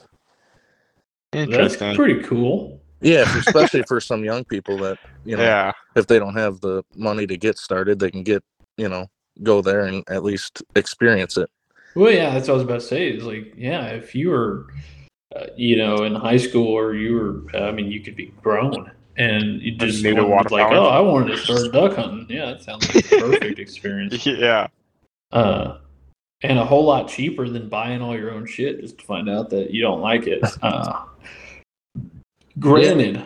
[1.32, 1.96] That's Interesting.
[1.96, 2.80] pretty cool.
[3.00, 5.72] Yeah, especially for some young people that you know, yeah.
[5.96, 8.44] if they don't have the money to get started, they can get
[8.76, 9.06] you know
[9.42, 11.50] go there and at least experience it.
[11.94, 13.08] Well, yeah, that's what I was about to say.
[13.08, 14.66] Is like, yeah, if you were,
[15.36, 18.90] uh, you know, in high school or you were, I mean, you could be grown
[19.16, 20.86] and you just need to wanted, like, waterfowl.
[20.86, 22.26] oh, I wanted to start duck hunting.
[22.28, 24.24] Yeah, that sounds like the perfect experience.
[24.24, 24.68] Yeah.
[25.30, 25.78] Uh,
[26.42, 29.50] and a whole lot cheaper than buying all your own shit just to find out
[29.50, 30.42] that you don't like it.
[30.62, 31.04] Uh,
[32.58, 33.22] granted,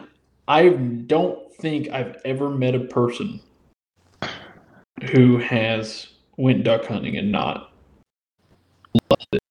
[0.49, 3.41] I don't think I've ever met a person
[5.11, 7.73] who has went duck hunting and not
[9.11, 9.43] loved it.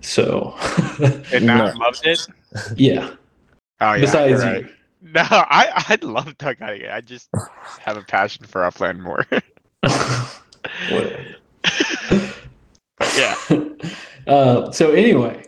[0.00, 0.54] So,
[1.32, 2.26] And not loved it.
[2.76, 3.10] yeah.
[3.80, 4.00] Oh yeah.
[4.00, 4.66] Besides you're right.
[5.02, 6.86] No, I I love duck hunting.
[6.88, 7.28] I just
[7.80, 9.24] have a passion for upland more.
[13.16, 13.34] yeah.
[14.26, 15.44] Uh, so anyway,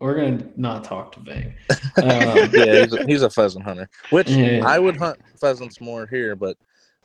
[0.00, 1.54] we're gonna not talk to Vang.
[1.96, 4.62] Um, Yeah, he's a, he's a pheasant hunter, which Yeah.
[4.66, 6.56] I would hunt pheasants more here, but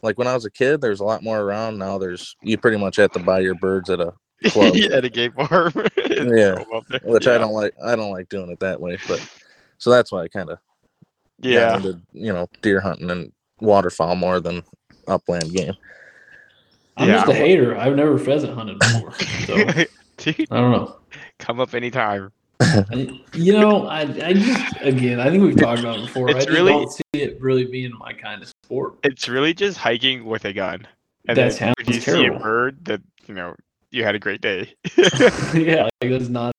[0.02, 1.78] like when I was a kid, there's a lot more around.
[1.78, 4.14] Now there's you pretty much have to buy your birds at a
[4.48, 4.76] Club.
[4.92, 5.74] at a game farm.
[6.08, 6.64] Yeah.
[6.74, 7.00] Up there.
[7.04, 7.74] which I don't like.
[7.84, 9.20] I don't like doing it that way, but
[9.78, 10.60] so that's why I kind of
[11.42, 11.76] Yeah.
[11.76, 14.64] into you know deer hunting and waterfowl more than
[15.08, 15.74] upland game.
[16.98, 17.78] I'm Yeah, just a I wa- hater.
[17.78, 19.14] I've never pheasant hunted before,
[19.46, 19.56] so
[20.18, 20.98] Dude, I don't know.
[21.40, 22.32] come up anytime.
[22.62, 26.28] I- You know, I, I just again, I think we've talked about it before.
[26.30, 28.96] I It's just really- don't see it really being my kind of sport.
[29.04, 30.86] It's really just hiking with a gun.
[31.26, 33.56] That then sounds when you see a bird that you know
[33.92, 34.74] you had a great day.
[35.54, 36.54] yeah, like that's not.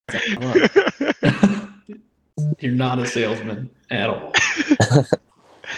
[2.58, 4.32] You're not a salesman at all.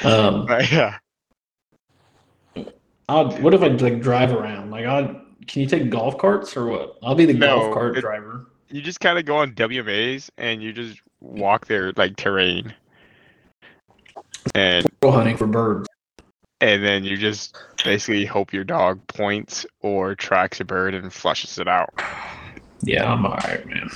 [0.04, 0.96] Um, But yeah.
[3.10, 4.70] I'll, what if I like drive around?
[4.70, 5.14] Like, I
[5.46, 6.96] can you take golf carts or what?
[7.02, 8.46] I'll be the No, golf cart it- driver.
[8.70, 12.72] You just kind of go on WMAs and you just walk their like terrain.
[14.54, 15.86] And Go hunting for birds.
[16.62, 21.58] And then you just basically hope your dog points or tracks a bird and flushes
[21.58, 21.92] it out.
[22.82, 23.90] Yeah, I'm all right, man.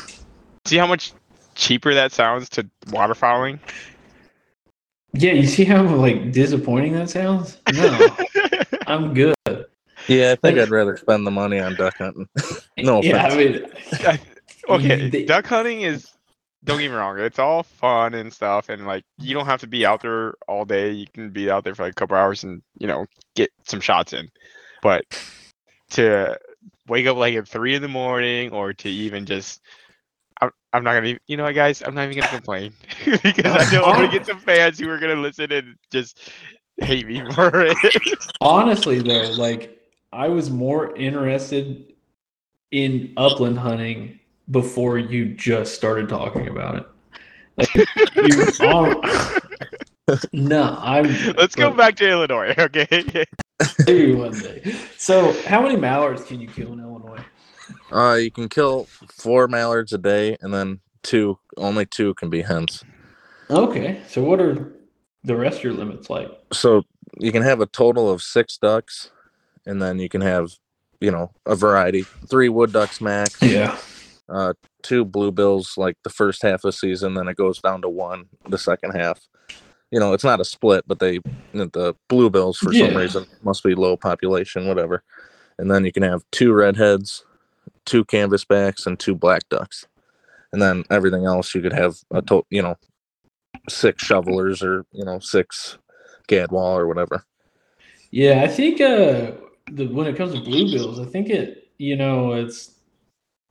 [0.65, 1.13] See how much
[1.55, 3.61] cheaper that sounds to waterfowling?
[5.13, 7.57] Yeah, you see how like disappointing that sounds?
[7.73, 8.09] No,
[8.89, 9.35] I'm good.
[10.09, 12.29] Yeah, I think Like- I'd rather spend the money on duck hunting.
[12.79, 13.67] No yeah, I mean,
[14.69, 16.11] okay, They- duck hunting is
[16.65, 19.67] don't get me wrong, it's all fun and stuff and like you don't have to
[19.67, 20.91] be out there all day.
[20.91, 23.81] You can be out there for like a couple hours and, you know, get some
[23.81, 24.29] shots in.
[24.83, 25.05] But
[25.91, 26.39] to
[26.89, 29.61] wake up like at three in the morning or to even just
[30.41, 31.83] I'm, I'm not gonna, you know what, guys?
[31.83, 32.73] I'm not even gonna complain
[33.05, 36.31] because I know I'm gonna get some fans who are gonna listen and just
[36.79, 37.77] hate me for it.
[38.41, 39.81] honestly though, like
[40.13, 41.93] I was more interested
[42.71, 44.19] in upland hunting
[44.51, 46.87] before you just started talking about it.
[47.57, 47.75] Like,
[48.17, 49.03] you, um,
[50.33, 51.05] no, I'm.
[51.37, 53.27] Let's go look, back to Illinois, okay?
[53.87, 54.75] maybe one day.
[54.97, 57.25] So, how many mallards can you kill in Illinois?
[57.91, 62.43] Uh, you can kill four mallards a day, and then two, only two can be
[62.43, 62.85] hens.
[63.51, 64.73] Okay, so what are
[65.25, 66.31] the rest of your limits like?
[66.53, 66.83] So
[67.19, 69.11] you can have a total of six ducks,
[69.65, 70.53] and then you can have,
[71.01, 72.03] you know, a variety.
[72.03, 73.41] Three wood ducks max.
[73.43, 73.79] Yeah.
[74.29, 77.89] Uh, two bluebills like the first half of the season, then it goes down to
[77.89, 79.21] one the second half.
[79.91, 81.21] You know, it's not a split, but they
[81.53, 85.03] the bluebills for some reason must be low population, whatever.
[85.59, 87.25] And then you can have two redheads,
[87.85, 89.87] two canvasbacks, and two black ducks.
[90.53, 92.77] And then everything else you could have a total, you know,
[93.69, 95.79] six shovelers or you know six
[96.29, 97.25] gadwall or whatever.
[98.11, 99.33] Yeah, I think uh
[99.71, 102.76] the when it comes to bluebills, I think it you know it's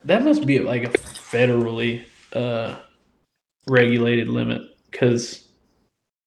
[0.06, 2.76] that must be like a federally uh
[3.68, 5.48] regulated limit because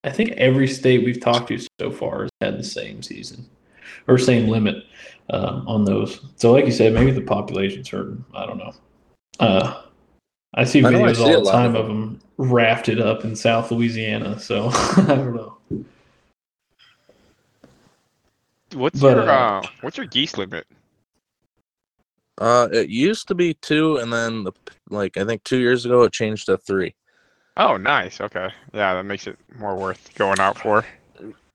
[0.04, 3.48] I think every state we've talked to so far has had the same season
[4.06, 4.84] or same limit
[5.28, 6.20] um, on those.
[6.36, 8.24] So, like you said, maybe the population's hurting.
[8.34, 8.72] I don't know.
[9.38, 9.82] Uh,
[10.54, 13.24] I see I know I videos see all the time of of them rafted up
[13.24, 14.38] in South Louisiana.
[14.40, 15.56] So I don't know.
[18.74, 20.66] What's But, your uh, uh, what's your geese limit?
[22.40, 24.52] Uh, it used to be two, and then the,
[24.88, 26.94] like I think two years ago it changed to three.
[27.56, 28.20] Oh, nice.
[28.20, 30.84] Okay, yeah, that makes it more worth going out for.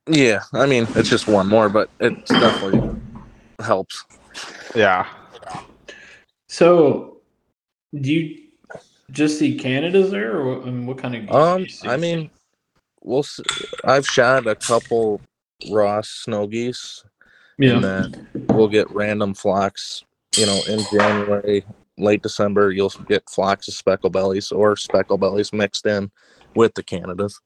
[0.08, 3.00] Yeah, I mean it's just one more, but it definitely
[3.60, 4.06] helps.
[4.76, 5.08] Yeah.
[6.48, 7.18] So,
[8.00, 8.44] do you
[9.12, 11.22] just see Canada's there, or what, I mean, what kind of?
[11.22, 11.88] geese do Um, you see?
[11.88, 12.30] I mean,
[13.02, 13.24] we'll.
[13.24, 13.44] See.
[13.84, 15.20] I've shot a couple
[15.72, 17.04] Ross snow geese,
[17.58, 20.04] yeah, and then we'll get random flocks.
[20.38, 21.64] You know, in January,
[21.98, 26.12] late December, you'll get flocks of speckle bellies or speckle bellies mixed in
[26.56, 27.40] with the Canadas.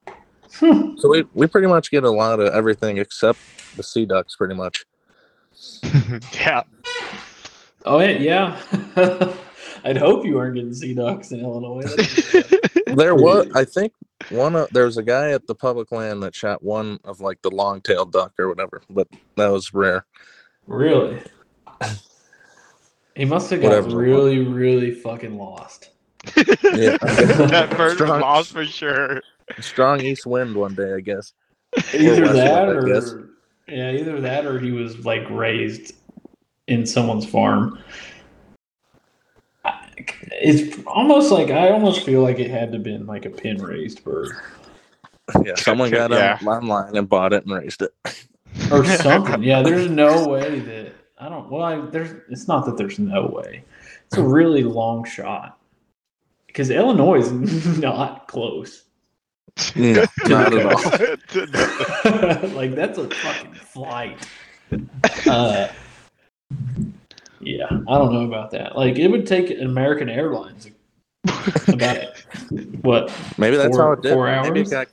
[0.54, 0.96] Hmm.
[0.98, 3.40] So we, we pretty much get a lot of everything except
[3.76, 4.86] the sea ducks, pretty much.
[6.34, 6.64] yeah.
[7.86, 8.58] Oh yeah,
[8.96, 9.34] yeah.
[9.84, 11.84] I'd hope you weren't getting sea ducks in Illinois.
[12.96, 13.94] There was, I think,
[14.30, 14.56] one.
[14.56, 17.52] Of, there was a guy at the public land that shot one of like the
[17.52, 20.06] long-tailed duck or whatever, but that was rare.
[20.66, 21.22] really?
[23.16, 25.90] He must have got really, really fucking lost.
[26.36, 28.22] Yeah, that bird was Strong.
[28.22, 29.22] lost for sure.
[29.60, 31.34] strong east wind one day, I guess.
[31.94, 33.12] Either west that, wind, I guess.
[33.14, 33.30] or
[33.68, 35.94] yeah, either that, or he was like raised
[36.68, 37.80] in someone's farm.
[40.32, 44.04] It's almost like I almost feel like it had to been like a pin raised
[44.04, 44.30] bird
[45.44, 46.38] Yeah, someone got Yeah.
[46.42, 47.92] it online and bought it and raised it.
[48.72, 49.44] or something.
[49.44, 51.50] yeah, there's no way that I don't.
[51.50, 52.22] Well, I, there's.
[52.30, 53.64] It's not that there's no way.
[54.08, 55.60] It's a really long shot
[56.48, 58.86] because Illinois is not close.
[59.76, 62.50] No, not at all.
[62.56, 64.26] like that's a fucking flight.
[65.28, 65.68] Uh,
[67.42, 68.78] yeah, I don't know about that.
[68.78, 70.70] Like it would take American Airlines
[71.68, 72.14] about
[72.82, 74.14] what Maybe that's Four- how it did.
[74.14, 74.72] four Maybe hours?
[74.72, 74.88] it got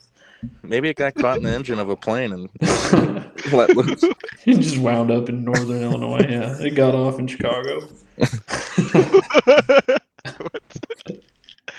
[0.62, 2.48] maybe it got caught in the engine of a plane and
[3.52, 4.02] let loose.
[4.02, 6.26] it just wound up in northern Illinois.
[6.28, 7.88] Yeah, it got off in Chicago.
[8.16, 10.00] But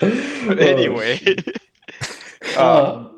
[0.60, 1.20] anyway.
[2.56, 3.08] uh, Uh,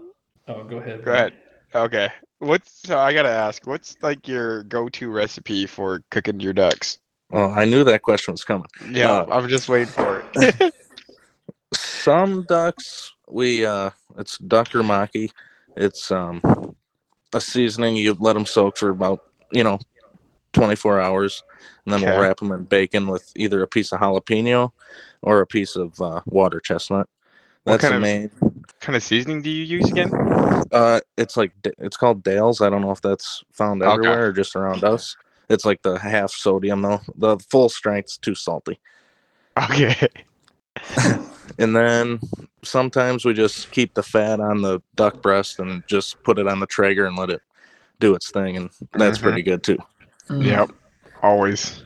[0.49, 1.05] oh, go ahead.
[1.05, 1.33] go ahead.
[1.75, 2.09] Okay.
[2.39, 3.67] What's so I gotta ask?
[3.67, 6.99] What's like your go-to recipe for cooking your ducks?
[7.31, 8.67] Well, I knew that question was coming.
[8.91, 10.75] Yeah, Uh, I'm just waiting for it.
[11.75, 15.31] Some ducks we uh it's duck or maki.
[15.77, 16.41] It's um
[17.35, 19.21] a seasoning you let them soak for about,
[19.53, 19.79] you know,
[20.53, 21.43] 24 hours
[21.85, 22.11] and then Okay.
[22.11, 24.73] we'll wrap them in bacon with either a piece of jalapeno
[25.23, 27.09] or a piece of uh, water chestnut.
[27.65, 30.11] What kind the of- kind of seasoning do you use again?
[30.73, 32.61] Uh, it's like it's called Dale's.
[32.61, 33.93] I don't know if that's found Okay.
[33.93, 35.17] everywhere or just around us.
[35.49, 37.01] It's like the half sodium though.
[37.17, 38.79] The full strength's too salty.
[39.59, 40.09] Okay.
[41.59, 42.21] And then
[42.63, 46.61] sometimes we just keep the fat on the duck breast and just put it on
[46.61, 47.43] the Traeger and let it
[48.01, 49.23] do its thing, and that's Mhm.
[49.23, 49.79] pretty good too.
[50.29, 50.45] Mm.
[50.45, 50.71] Yep.
[51.23, 51.83] Always.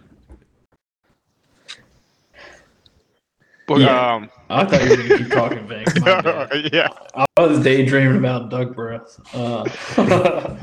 [3.66, 4.14] But, Yeah.
[4.14, 6.00] um, I thought you were gonna keep talking, Vic.
[6.00, 6.70] My bad.
[6.72, 6.88] yeah.
[7.16, 9.18] I was daydreaming about duck breath.
[9.34, 9.64] Uh,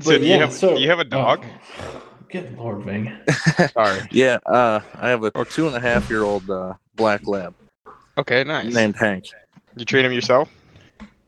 [0.00, 1.44] So But do yeah, you have so- do you have a dog?
[1.78, 3.12] oh, good lord, Ving.
[3.74, 4.00] Sorry.
[4.10, 7.54] Yeah, uh, I have a two and a half year old uh, black lab
[8.16, 8.72] Okay, nice.
[8.72, 9.24] named Hank.
[9.76, 10.48] You train him yourself?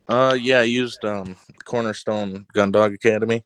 [0.07, 3.43] Uh, yeah, I used um, Cornerstone Gun Dog Academy.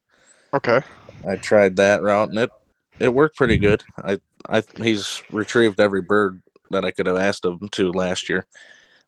[0.53, 0.81] Okay.
[1.27, 2.51] I tried that route and it
[2.99, 3.83] it worked pretty good.
[3.97, 8.45] I I he's retrieved every bird that I could have asked him to last year.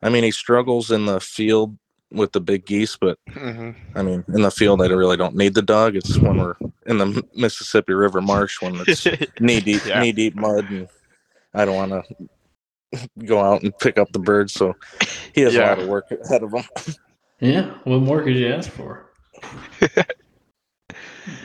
[0.01, 1.77] I mean, he struggles in the field
[2.11, 5.53] with the big geese, but hmm I mean, in the field, I really don't need
[5.53, 5.95] the dog.
[5.95, 6.55] It's when we're
[6.87, 9.05] in the Mississippi River marsh when it's
[9.39, 9.99] knee deep, Yeah.
[10.01, 10.87] knee deep mud, and
[11.53, 12.03] I don't want to
[13.25, 14.53] go out and pick up the birds.
[14.53, 14.75] So
[15.33, 16.63] he has a lot of work ahead of him.
[17.39, 19.09] Yeah, what more could you ask for?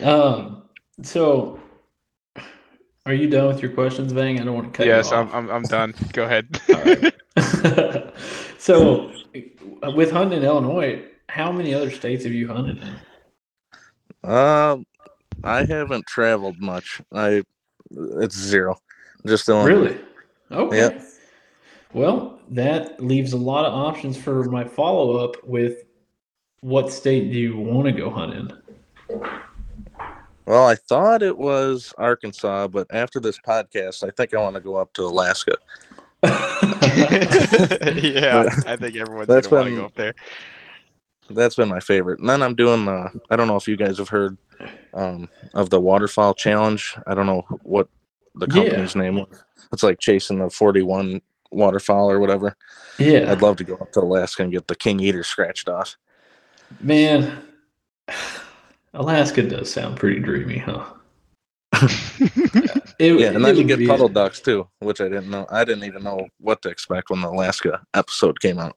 [0.02, 0.62] um,
[1.02, 1.60] so
[3.08, 4.38] are you done with your questions, Vang?
[4.38, 5.32] I don't want to cut yes, you I'm.
[5.32, 5.94] I'm I'm done.
[6.12, 6.60] Go ahead.
[6.68, 8.14] All right.
[8.58, 9.10] so,
[9.94, 14.30] with hunting in Illinois, how many other states have you hunted in?
[14.30, 14.84] Um,
[15.42, 17.00] I haven't traveled much.
[17.14, 17.44] I
[17.90, 18.76] it's zero.
[19.26, 19.68] Just Illinois.
[19.68, 20.00] Really?
[20.52, 20.76] Okay.
[20.76, 21.02] Yep.
[21.92, 25.84] Well, that leaves a lot of options for my follow up with
[26.60, 28.52] what state do you want to go hunt in?
[30.46, 34.60] Well, I thought it was Arkansas, but after this podcast, I think I want to
[34.60, 35.56] go up to Alaska.
[36.24, 36.32] yeah,
[38.44, 40.14] But I think everyone's that's gonna want to been- go up there.
[41.30, 42.20] That's been my favorite.
[42.20, 42.88] And then I'm doing.
[42.88, 44.38] Uh, I don't know if you guys have heard
[44.94, 46.96] um, of the waterfowl challenge.
[47.06, 47.88] I don't know what
[48.34, 48.62] the Yeah.
[48.70, 49.44] company's name was.
[49.70, 51.20] It's like chasing the 41
[51.50, 52.56] waterfowl or whatever.
[52.98, 55.96] yeah, I'd love to go up to Alaska and get the king eider scratched off.
[56.80, 57.42] man.
[58.94, 60.84] Alaska does sound pretty dreamy, huh?
[62.98, 65.46] It- Yeah, and it then you get puddle ducks too, which I didn't know.
[65.50, 68.76] I didn't even know what to expect when the Alaska episode came out.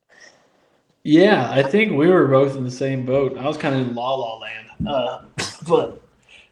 [1.04, 3.36] Yeah, I think we were both in the same boat.
[3.38, 5.22] I was kind of in La La Land, uh,
[5.68, 6.00] but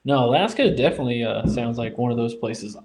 [0.06, 2.76] no, Alaska definitely uh, sounds like one of those places.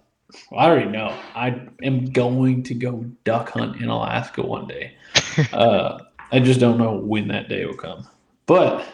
[0.51, 1.15] Well, I already know.
[1.35, 4.95] I am going to go duck hunt in Alaska one day.
[5.53, 5.99] Uh,
[6.31, 8.07] I just don't know when that day will come,
[8.47, 8.87] but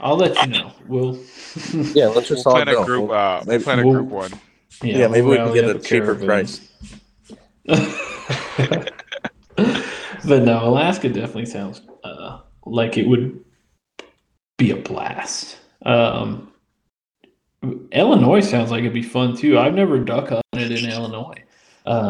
[0.00, 0.72] I'll let you know.
[0.86, 1.14] We'll
[1.72, 3.08] Yeah, let's We'll just all plan a group.
[3.08, 4.32] We'll- Uh, maybe- plan a we'll- group one.
[4.82, 6.46] Yeah, maybe we can get a cheaper caravan.
[9.56, 13.42] but no, Alaska definitely sounds uh, like it would
[14.58, 15.58] be a blast.
[15.84, 16.52] Um,
[17.92, 19.58] Illinois sounds like it'd be fun too.
[19.58, 21.42] I've never duck hunted in Illinois,
[21.86, 22.08] uh,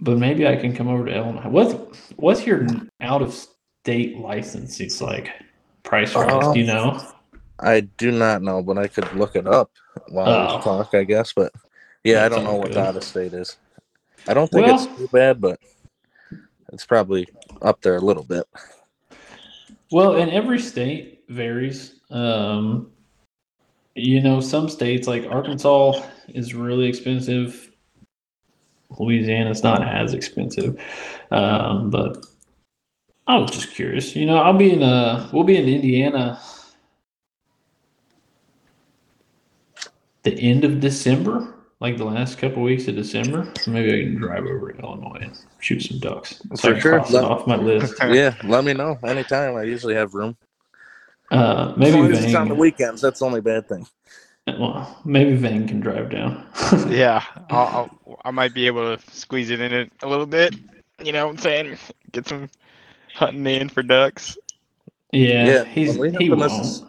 [0.00, 1.48] but maybe I can come over to Illinois.
[1.48, 2.66] What's what's your
[3.00, 4.80] out of state license?
[4.80, 5.30] It's like
[5.84, 6.30] price wise.
[6.30, 7.00] Uh, do you know?
[7.60, 9.70] I do not know, but I could look it up
[10.08, 10.56] while Oh.
[10.56, 11.32] we talk, I guess.
[11.32, 11.52] But
[12.02, 12.76] yeah, That I don't know what good.
[12.78, 13.56] out of state is.
[14.26, 15.60] I don't think Well- it's too bad, but
[16.72, 17.28] it's probably
[17.62, 18.44] up there a little bit.
[19.92, 22.00] Well, and every state varies.
[22.10, 22.90] Um,
[23.94, 27.70] you know, some states like Arkansas is really expensive.
[28.98, 30.80] Louisiana's not as expensive.
[31.30, 32.24] Um, but
[33.26, 34.14] I was just curious.
[34.14, 36.40] You know, I'll be in uh we'll be in Indiana
[40.24, 43.50] the end of December, like the last couple weeks of December.
[43.60, 46.40] So maybe I can drive over to Illinois and shoot some ducks.
[46.54, 47.04] So For I sure.
[47.10, 47.94] Let- off my list.
[48.02, 49.56] yeah, let me know anytime.
[49.56, 50.36] I usually have room.
[51.38, 53.86] Uh, maybe long as it's Vang- on the weekends, that's the only bad thing.
[54.46, 56.46] Well, maybe Vane can drive down.
[56.88, 60.54] Yeah, I'll, I'll, I might be able to squeeze it in it a little bit.
[61.02, 61.78] You know what I'm saying?
[62.12, 62.48] Get some
[63.14, 64.36] hunting in for ducks.
[65.12, 66.52] yeah, Yeah, he's when we he the won't.
[66.52, 66.82] Missis-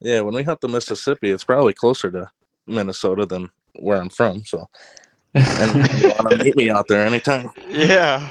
[0.00, 2.30] Yeah, when we hunt the Mississippi, it's probably closer to
[2.66, 4.44] Minnesota than where I'm from.
[4.44, 4.66] So,
[5.34, 7.50] and you want to meet me out there anytime.
[7.68, 8.30] Yeah.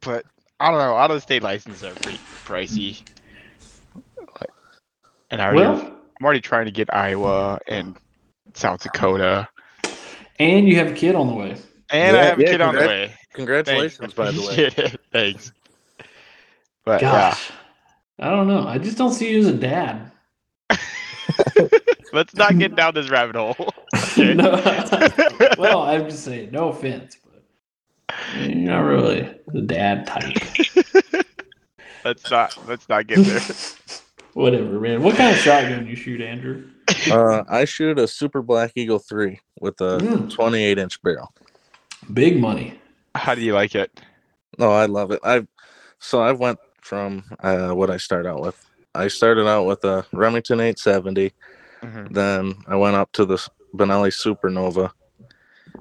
[0.00, 0.24] But
[0.58, 0.96] I don't know.
[0.96, 3.02] Out of state licenses are pretty pricey.
[5.30, 7.96] Like, And I already, well, I'm already trying to get Iowa and
[8.54, 9.48] South Dakota.
[10.38, 11.56] and you have a kid on the way.
[11.90, 13.14] And I Yeah, have a yeah, kid on the way.
[13.34, 14.62] Congratulations, by the way.
[14.78, 15.52] Yeah, Thanks.
[16.84, 17.10] But yeah.
[17.10, 17.52] Gosh,
[18.18, 18.66] I don't know.
[18.66, 20.12] I just don't see you as a dad.
[22.12, 23.74] Let's not get down this rabbit hole.
[24.18, 24.52] No.
[25.56, 27.44] well, I'm just saying, no offense, but
[28.28, 30.38] you're not really the dad type.
[32.04, 33.42] let's not let's not get there.
[34.40, 35.02] Whatever, man.
[35.02, 36.68] What kind of shotgun you shoot, Andrew?
[37.10, 40.30] Uh, I shoot a Super Black Eagle 3 with a Mm.
[40.30, 41.32] 28 inch barrel.
[42.12, 42.78] Big money.
[43.14, 43.98] How do you like it?
[44.58, 45.20] Oh, I love it.
[45.24, 45.46] I
[46.00, 48.62] so I went from uh, what I started out with.
[48.94, 51.32] I started out with a Remington 870.
[51.82, 52.12] Mhm.
[52.12, 54.90] Then I went up to the S- Benelli Supernova.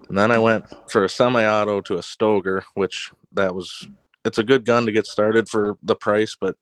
[0.07, 3.85] And then I went for a semi-auto to a Stoeger, which that was
[4.23, 6.55] it's a good gun to get started for the price, but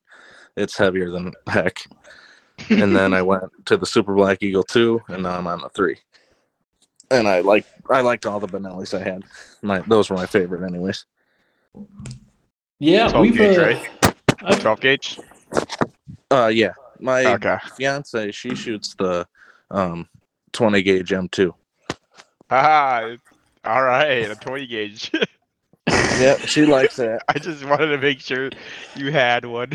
[0.58, 1.80] it's heavier than heck.
[2.70, 5.70] and then I went to the Super Black Eagle 2, and now I'm on the
[5.70, 5.96] 3.
[7.12, 9.24] And I like I liked all the Benellis I had.
[9.62, 11.06] My those were my favorite anyways.
[12.80, 14.14] Yeah, 12 we've gauge, uh, right?
[14.44, 15.20] I've- 12 gauge.
[16.32, 16.74] Uh yeah.
[17.00, 17.58] My Okay.
[17.78, 19.28] fiance, she shoots the
[19.70, 20.08] um
[20.54, 21.54] 20 gauge M2.
[22.50, 23.12] Ah,
[23.66, 25.12] all right, a 20 gauge.
[25.88, 27.24] Yeah, she likes that.
[27.28, 28.50] I just wanted to make sure
[28.96, 29.72] you had one.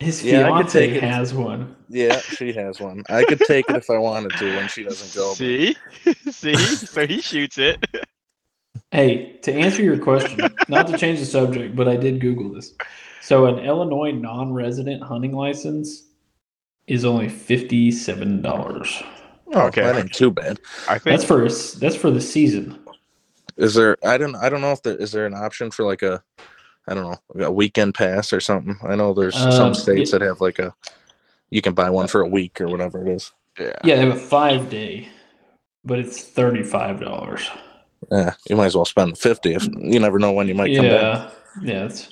[0.00, 1.02] His Yeah, I could fiance take it.
[1.02, 1.76] has one.
[1.88, 3.04] Yeah, she has one.
[3.08, 5.34] I could take it if I wanted to when she doesn't go.
[5.34, 5.76] See,
[6.30, 7.84] see, so he shoots it.
[8.92, 12.74] Hey, to answer your question, not to change the subject, but I did Google this.
[13.22, 16.08] So, an Illinois non-resident hunting license
[16.86, 19.02] is only fifty-seven dollars.
[19.52, 19.82] Oh, Okay.
[19.82, 20.58] that ain't too bad.
[20.88, 21.42] I think That's for
[21.78, 22.78] that's for the season.
[23.56, 23.96] Is there?
[24.04, 24.34] I don't.
[24.36, 26.22] I don't know if there is there an option for like a,
[26.88, 28.76] I don't know, a weekend pass or something.
[28.82, 30.74] I know there's Um, some states that have like a,
[31.50, 33.32] you can buy one for a week or whatever it is.
[33.58, 33.72] yeah.
[33.84, 35.08] Yeah, they have a five-day,
[35.84, 37.48] but it's thirty-five dollars.
[38.10, 40.86] Yeah, you might as well spend fifty if you never know when you might come
[40.86, 41.02] back.
[41.02, 41.30] Yeah,
[41.62, 42.08] yeah, it's,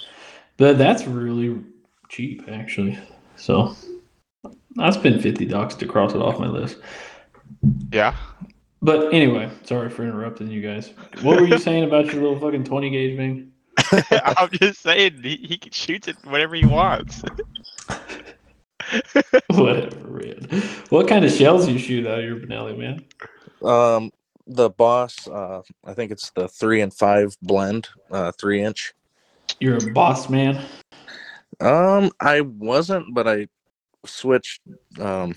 [0.58, 1.62] but that's really
[2.08, 2.98] cheap actually.
[3.36, 3.74] So,
[4.78, 6.78] I spent fifty bucks to cross it off my list.
[7.92, 8.14] Yeah.
[8.80, 10.92] But anyway, sorry for interrupting you guys.
[11.22, 13.50] What were you saying about your little fucking 20 gauge thing?
[14.10, 17.22] I'm just saying he, he can shoot it whatever he wants.
[19.48, 20.46] Whatever, man.
[20.88, 23.04] What kind of shells you shoot out of your Benelli, man?
[23.62, 24.10] Um,
[24.46, 28.94] the boss, uh, I think it's the three and five blend, uh, three inch.
[29.60, 30.64] You're a boss man.
[31.60, 33.48] Um, I wasn't, but I
[34.06, 34.60] switched
[35.00, 35.34] um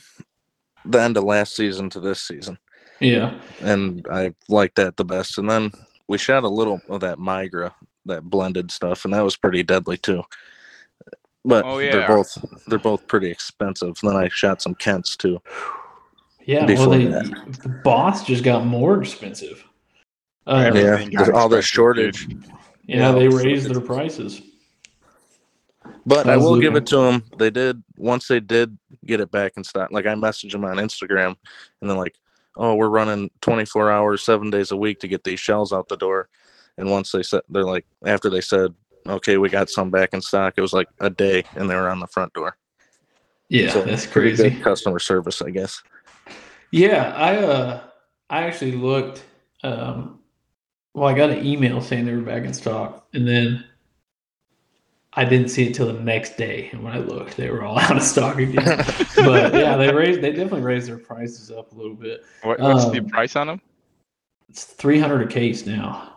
[0.85, 2.57] the end of last season to this season,
[2.99, 3.39] Yeah.
[3.59, 5.37] and I liked that the best.
[5.37, 5.71] And then
[6.07, 7.73] we shot a little of that Migra,
[8.05, 10.23] that blended stuff, and that was pretty deadly too.
[11.43, 12.37] But Oh, they're both
[12.67, 13.97] they're both pretty expensive.
[14.01, 15.41] And then I shot some Kents too.
[16.45, 16.65] Yeah.
[16.65, 19.63] Well, they, the boss just got more expensive.
[20.47, 22.27] Uh, Yeah, got all the shortage.
[22.85, 24.41] yeah, yeah, they raised their prices.
[26.05, 27.23] But I will give it to them.
[27.37, 29.91] They did once they did get it back in stock.
[29.91, 31.35] Like I messaged them on Instagram,
[31.81, 32.15] and then like,
[32.55, 35.97] oh, we're running 24 hours, seven days a week to get these shells out the
[35.97, 36.27] door.
[36.77, 38.73] And once they said, they're like, after they said,
[39.07, 41.89] okay, we got some back in stock, it was like a day, and they were
[41.89, 42.57] on the front door.
[43.49, 44.49] Yeah, So, that's crazy.
[44.49, 45.81] good customer service, I guess.
[46.71, 47.83] Yeah, I uh
[48.29, 49.25] I actually looked
[49.63, 50.19] um
[50.93, 53.65] well I got an email saying they were back in stock and then
[55.13, 57.77] I didn't see it till the next day and when I looked they were all
[57.85, 58.63] out of stock again.
[59.17, 62.23] but yeah, they raised they definitely raised their prices up a little bit.
[62.43, 63.61] What, what's the Um, price on them?
[64.49, 66.10] It's 300 a case now.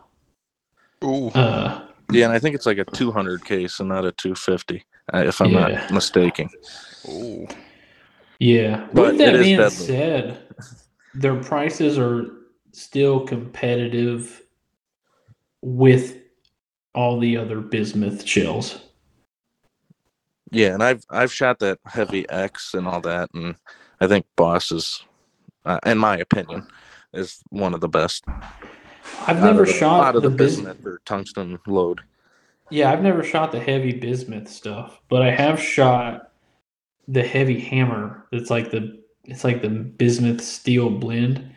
[1.05, 1.29] Ooh.
[1.29, 1.81] Uh
[2.11, 4.83] Yeah, and I think it's like a 200 case and not a 250,
[5.13, 5.69] uh, if I'm Yeah.
[5.69, 6.49] not mistaken.
[7.07, 7.47] Ooh.
[8.39, 8.87] yeah.
[8.93, 9.87] But With that being deadly.
[9.87, 10.37] said,
[11.13, 12.25] their prices are
[12.71, 14.41] still competitive
[15.61, 16.17] with
[16.93, 18.79] all the other bismuth shells.
[20.51, 23.55] Yeah, and I've I've shot that Hevi-X and all that, and
[23.99, 25.03] I think Boss is,
[25.65, 26.67] uh, in my opinion,
[27.13, 28.23] is one of the best.
[29.27, 30.77] I've out never of the, shot out of the, the bismuth.
[30.77, 32.01] bismuth or tungsten load.
[32.71, 36.31] Yeah, I've never shot the Hevi-Bismuth stuff, but I have shot
[37.07, 38.27] the Hevi-Hammer.
[38.31, 41.51] It's like the it's like the bismuth steel blend.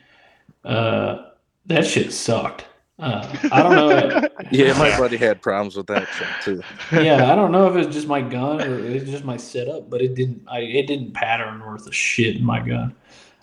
[0.64, 1.30] Uh,
[1.66, 2.66] that shit sucked.
[2.98, 4.28] Uh, I don't know.
[4.50, 6.62] Yeah, my buddy had problems with that shit too.
[7.02, 10.00] yeah, I don't know if it's just my gun or it's just my setup, but
[10.00, 10.42] it didn't.
[10.48, 12.94] I it didn't pattern worth a shit in my gun.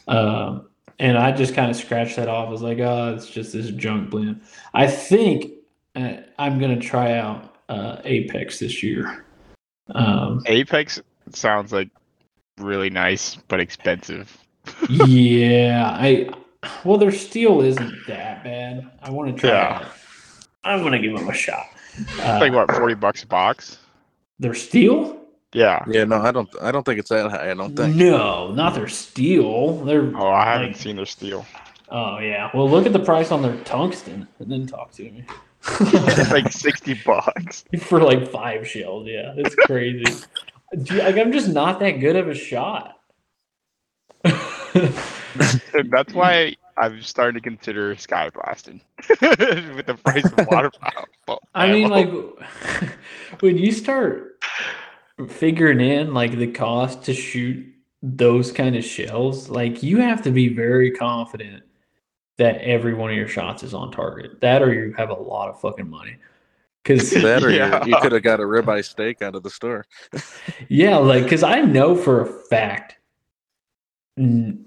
[0.08, 0.68] Um,
[1.00, 2.48] and I just kind of scratched that off.
[2.48, 4.42] I was like, oh, it's just this junk blend.
[4.74, 5.52] I think
[5.96, 9.26] uh, I'm gonna try out uh, Apex this year.
[9.94, 11.90] Um, Apex sounds like
[12.58, 14.38] really nice but expensive.
[14.90, 16.30] yeah, I
[16.84, 18.90] well, their steel isn't that bad.
[19.04, 19.50] I want to try.
[19.50, 19.88] Yeah.
[20.64, 21.68] I'm gonna give them a shot.
[21.98, 23.78] It's Uh, like what, forty bucks a box?
[24.40, 25.22] Their steel?
[25.54, 25.84] Yeah.
[25.88, 26.50] Yeah, no, I don't.
[26.62, 27.52] I don't think it's that high.
[27.52, 27.96] I don't think.
[27.96, 29.78] No, not their steel.
[29.86, 31.46] They're Oh, I haven't Like- seen their steel.
[31.90, 32.50] Oh yeah.
[32.54, 35.24] Well, look at the price on their tungsten and then talk to me.
[35.80, 37.64] It's like sixty bucks.
[37.80, 40.04] For like five shells, yeah, it's crazy.
[40.82, 42.98] Gee, like I'm just not that good of a shot.
[44.24, 51.38] That's why I'm starting to consider sky blasting with the price of water power.
[51.54, 52.10] I mean, like
[53.42, 54.44] when you start
[55.28, 57.66] figuring in like the cost to shoot
[58.02, 61.64] those kind of shells, like you have to be very confident
[62.38, 64.42] that every one of your shots is on target.
[64.42, 66.18] That or you have a lot of fucking money.
[66.84, 67.84] Cause That or Yeah.
[67.86, 69.86] you, you could have got a ribeye steak out of the store.
[70.70, 72.98] Yeah, like because I know for a fact
[74.18, 74.66] n-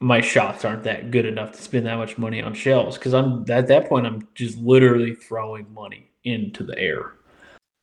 [0.00, 2.96] my shots aren't that good enough to spend that much money on shells.
[2.96, 7.14] Because I'm at that point, I'm just literally throwing money into the air.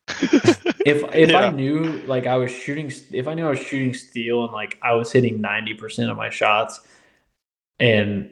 [0.86, 4.44] If if I knew like I was shooting, if I knew I was shooting steel
[4.44, 6.80] and like I was hitting ninety percent of my shots,
[7.80, 8.30] and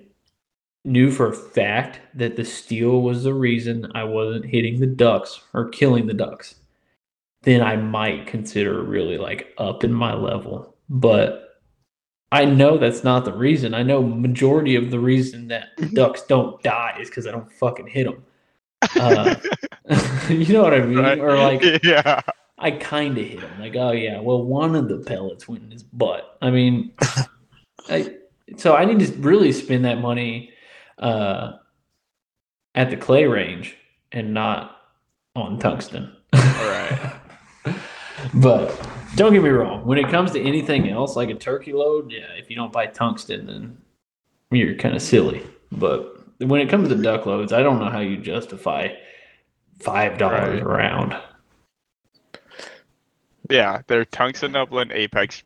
[0.85, 5.41] knew for a fact that the steel was the reason I wasn't hitting the ducks
[5.53, 6.55] or killing the ducks,
[7.43, 10.77] then I might consider really like upping my level.
[10.89, 11.61] But
[12.31, 13.75] I know that's not the reason.
[13.75, 17.87] I know majority of the reason that ducks don't die is because I don't fucking
[17.87, 18.25] hit them.
[18.97, 19.35] Uh,
[20.29, 20.99] you know what I mean?
[20.99, 21.19] Right?
[21.19, 22.21] Or like yeah.
[22.59, 23.61] I kind of hit him.
[23.61, 26.39] Like, oh yeah, well, one of the pellets went in his butt.
[26.41, 26.93] I mean,
[27.89, 28.17] I,
[28.57, 30.53] so I need to really spend that money
[30.99, 31.55] uh,
[32.75, 33.77] at the clay range
[34.13, 34.79] and not
[35.35, 36.15] on tungsten.
[36.33, 37.13] All right.
[38.35, 39.85] but don't get me wrong.
[39.85, 42.87] When it comes to anything else, like a turkey load, yeah, if you don't buy
[42.87, 43.79] tungsten, then
[44.51, 45.45] you're kind of silly.
[45.73, 48.89] But when it comes to duck loads, I don't know how you justify
[49.81, 50.63] five dollars Right.
[50.63, 51.17] a round.
[53.51, 55.43] Yeah, their tungsten upland apex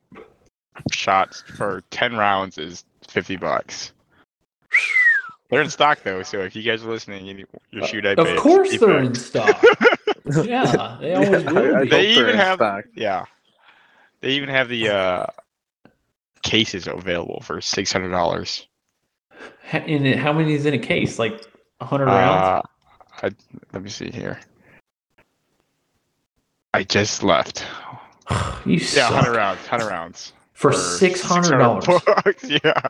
[0.93, 3.93] shots for ten rounds is fifty bucks.
[5.51, 8.37] They're in stock though, so if you guys are listening, you your shoot I Of
[8.39, 9.62] course they're in stock.
[10.45, 11.91] yeah, they always Yeah, will I- I be.
[11.91, 12.85] They even have- stock.
[12.95, 13.24] Yeah.
[14.20, 15.26] They even have the uh
[16.43, 18.66] cases available for six hundred dollars.
[19.72, 21.18] And how many is in a case?
[21.18, 21.45] Like
[21.81, 22.66] hundred rounds.
[23.22, 23.30] Uh, I,
[23.72, 24.40] let me see here.
[26.74, 27.64] I just left.
[28.64, 29.12] you Yeah, suck.
[29.12, 29.66] hundred rounds.
[29.66, 31.86] Hundred rounds for six hundred dollars.
[32.64, 32.80] Yeah.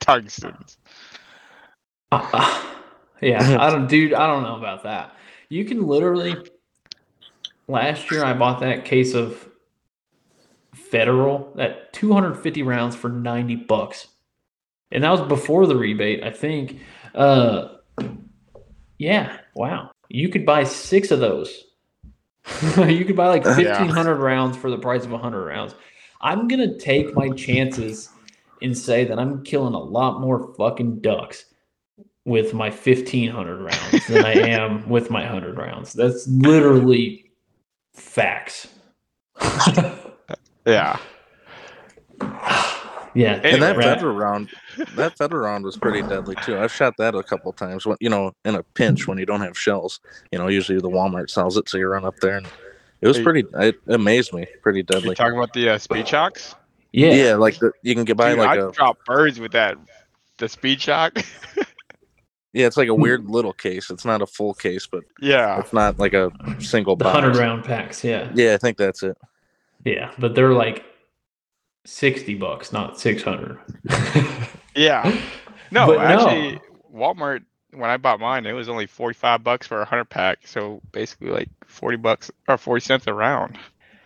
[0.00, 0.76] Tungstens.
[2.12, 2.64] Uh,
[3.20, 4.12] yeah, I don't, dude.
[4.14, 5.14] I don't know about that.
[5.48, 6.36] You can literally.
[7.66, 9.48] Last year, I bought that case of
[10.74, 14.08] Federal that 250 rounds for 90 bucks,
[14.92, 16.80] and that was before the rebate, I think.
[17.14, 17.68] Uh,
[18.98, 19.90] yeah, wow.
[20.08, 21.64] You could buy six of those.
[22.76, 23.78] you could buy like Yeah.
[23.78, 25.74] 1500 rounds for the price of 100 rounds.
[26.20, 28.10] I'm gonna take my chances
[28.62, 31.44] and say that I'm killing a lot more fucking ducks
[32.24, 35.92] with my 1500 rounds than I am with my 100 rounds.
[35.92, 37.30] That's literally
[37.92, 38.68] facts.
[40.66, 40.98] Yeah.
[43.14, 43.34] Yeah.
[43.34, 44.50] Anyway, And that Rat- federal round,
[44.96, 46.58] that federal round was pretty deadly too.
[46.58, 47.86] I've shot that a couple times.
[47.86, 50.00] When you know, in a pinch when you don't have shells.
[50.32, 52.46] You know, usually the Walmart sells it, so you run up there and
[53.00, 53.44] it was pretty.
[53.54, 54.46] It amazed me.
[54.62, 55.14] Pretty You deadly.
[55.14, 56.54] talking about the uh, Speed-Shoks?
[56.92, 57.12] yeah.
[57.12, 59.76] Yeah, like the, you can get by Dude, like I a drop birds with that.
[60.38, 61.24] The Speed-Shok.
[62.54, 63.90] yeah, it's like a weird little case.
[63.90, 65.60] It's not a full case, but yeah.
[65.60, 68.02] it's not like a single The 100 round packs.
[68.02, 68.30] Yeah.
[68.34, 69.18] Yeah, I think that's it.
[69.84, 70.12] Yeah.
[70.18, 70.84] But they're like
[71.84, 73.58] 60 bucks, not 600.
[74.76, 75.16] Yeah.
[75.70, 76.02] No, But no.
[76.02, 76.60] actually,
[76.92, 77.44] Walmart.
[77.72, 80.46] When I bought mine, it was only forty-five bucks for a hundred pack.
[80.46, 83.56] So basically, like forty bucks or forty cents a round.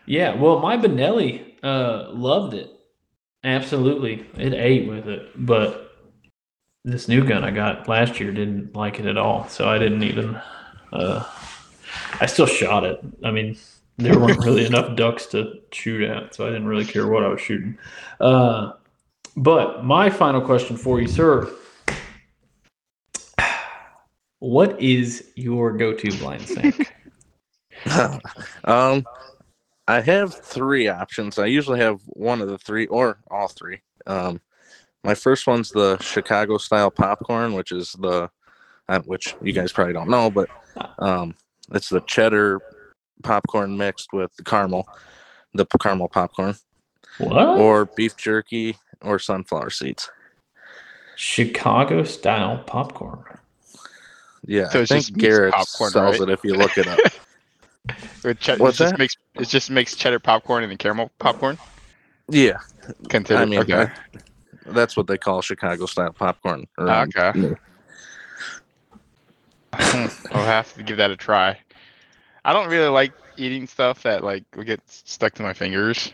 [0.07, 2.71] Yeah, well, my Benelli uh, loved it.
[3.45, 5.31] Absolutely, it ate with it.
[5.37, 5.95] But
[6.85, 10.03] this new gun I got last year didn't like it at all, so I didn't
[10.03, 10.41] even.
[10.93, 11.25] Uh,
[12.21, 13.01] I still shot it.
[13.25, 13.57] I mean,
[13.99, 17.29] there weren't really enough ducks to shoot at, so I didn't really care what I
[17.29, 17.77] was shooting.
[18.21, 18.73] Uh,
[19.37, 21.51] but my final question for you, sir.
[24.39, 26.93] What is your go-to blind snake?
[28.65, 29.05] um,
[29.89, 31.39] I have three options.
[31.39, 33.81] I usually have one of the three or all three.
[34.07, 34.41] Um,
[35.03, 38.31] my first one's the Chicago style popcorn, which is the,
[38.89, 40.49] uh, which you guys probably don't know, but
[41.01, 41.35] um,
[41.73, 42.61] it's the cheddar
[43.23, 44.89] popcorn mixed with the caramel,
[45.55, 46.55] the caramel popcorn,
[47.19, 47.59] What?
[47.59, 50.11] or beef jerky or sunflower seeds.
[51.17, 53.25] Chicago style popcorn.
[54.47, 56.29] Yeah, So I think Garrett popcorn, sells right?
[56.29, 56.99] it if you look it up.
[58.25, 58.99] With che- What's it just that?
[58.99, 61.59] makes it just makes cheddar popcorn and then caramel popcorn.
[62.29, 62.59] yeah,
[63.09, 63.83] Consider I mean, okay.
[63.83, 64.19] I-
[64.67, 66.67] that's what they call Chicago style popcorn.
[66.79, 67.39] around Okay.
[67.39, 67.59] Mm.
[70.33, 71.59] I'll have to give that a try.
[72.45, 76.13] I don't really like eating stuff that like will get stuck to my fingers,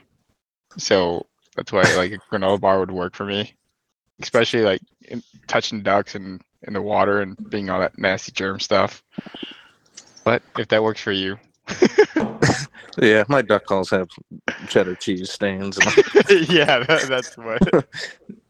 [0.77, 3.55] so that's why like a granola bar would work for me,
[4.21, 8.59] especially like in, touching ducks and in the water and being all that nasty germ
[8.61, 9.03] stuff.
[10.25, 11.39] But if that works for you,
[12.99, 14.09] Yeah, my duck calls have
[14.69, 15.79] cheddar cheese stains.
[15.79, 15.97] And
[16.49, 17.87] yeah, that, that's what.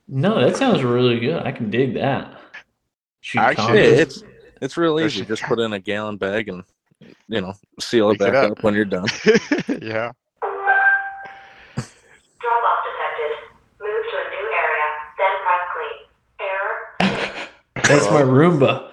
[0.07, 1.43] No, that sounds really good.
[1.47, 2.39] I can dig that.
[3.37, 4.23] Actually, yeah, it's
[4.61, 5.23] it's real easy.
[5.23, 6.63] a- Just put in a gallon bag and
[7.29, 8.51] you know seal it Mix it back up.
[8.53, 8.63] up.
[8.65, 9.07] when you're done.
[9.83, 10.11] yeah.
[12.41, 13.33] Drop off detected.
[13.81, 14.87] Move to a new area,
[15.19, 15.99] then press clean.
[16.41, 17.49] Error.
[17.89, 18.91] that's my Roomba.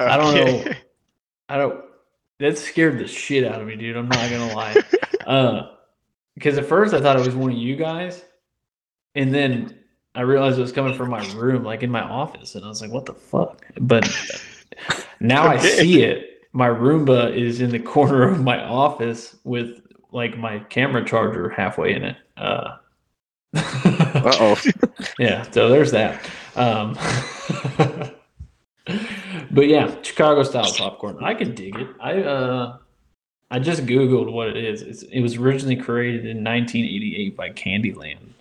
[0.00, 0.58] I don't know.
[0.60, 0.76] Okay.
[1.48, 1.84] I don't.
[2.40, 3.96] That scared the shit out of me, dude.
[3.96, 4.76] I'm not gonna lie.
[5.26, 5.72] Uh,
[6.36, 8.24] because at first I thought it was one of you guys,
[9.14, 9.78] and then
[10.14, 12.80] I realized it was coming from my room, like in my office, and I was
[12.80, 14.08] like, "What the fuck?" But
[15.20, 15.68] now I Okay.
[15.82, 16.37] see it.
[16.58, 19.80] My Roomba is in the corner of my office with
[20.10, 22.16] like my camera charger halfway in it.
[22.36, 22.78] Uh,
[23.54, 24.60] oh.
[25.20, 26.20] yeah, so there's that.
[26.56, 26.94] Um,
[29.52, 31.22] but yeah, Chicago style popcorn.
[31.22, 31.86] I can dig it.
[32.00, 32.78] I uh,
[33.52, 34.82] I just googled what it is.
[34.82, 38.32] It's, it was originally created in 1988 by Candyland.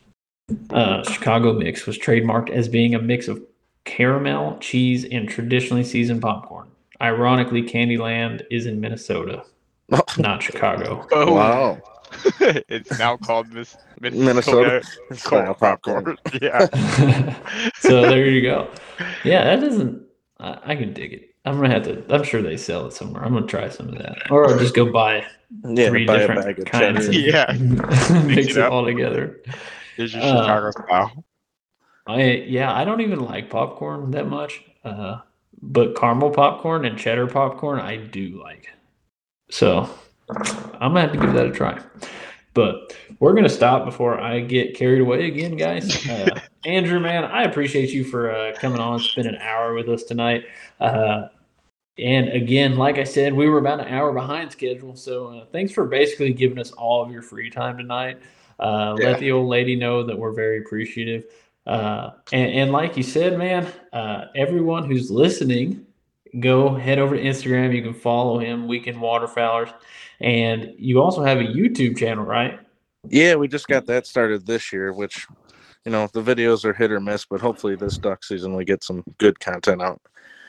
[0.72, 3.44] Uh, Chicago mix was trademarked as being a mix of
[3.86, 6.68] caramel, cheese, and traditionally seasoned popcorn.
[7.02, 9.44] Ironically, Candyland is in Minnesota,
[10.18, 11.06] not Chicago.
[11.12, 11.82] Oh, wow.
[12.40, 14.82] it's now called Miss Minnesota Minnesota
[15.16, 16.18] style Cold popcorn.
[16.42, 17.38] yeah.
[17.80, 18.70] so there you go.
[19.26, 20.04] Yeah, that doesn't.
[20.40, 21.36] I, I can dig it.
[21.46, 22.04] I'm gonna have to.
[22.14, 23.24] I'm sure they sell it somewhere.
[23.24, 25.26] I'm gonna try some of that, or I'll just go buy
[25.66, 27.52] Yeah, three buy a different bag of kinds and Yeah.
[28.26, 28.72] mix it it up.
[28.72, 29.42] all together.
[29.96, 31.26] Here's your Uh, Chicago style.
[32.08, 34.62] I yeah, I don't even like popcorn that much.
[34.84, 35.20] Uh,
[35.62, 38.68] but caramel popcorn and cheddar popcorn I do like.
[39.50, 39.90] So
[40.30, 41.82] I'm gonna have to give that a try.
[42.54, 46.06] But we're gonna stop before I get carried away again, guys.
[46.10, 50.04] Uh, Andrew, man, I appreciate you for uh, coming on, spending an hour with us
[50.04, 50.46] tonight.
[50.80, 51.28] Uh,
[51.98, 54.96] and again, like I said, we were about an hour behind schedule.
[54.96, 58.20] So uh, thanks for basically giving us all of your free time tonight.
[58.60, 59.12] Uh, Yeah.
[59.12, 61.26] Let the old lady know that we're very appreciative.
[61.68, 65.86] Uh, and, and like you said, man, uh, everyone who's listening,
[66.40, 67.76] go head over to Instagram.
[67.76, 69.74] You can follow him, Weekend Waterfowlers.
[70.22, 72.60] And you also have a YouTube channel, right?
[73.10, 75.28] Yeah, we just got that started this year, which
[75.86, 78.84] you know the videos are hit or miss, but hopefully this duck season we get
[78.84, 80.02] some good content out.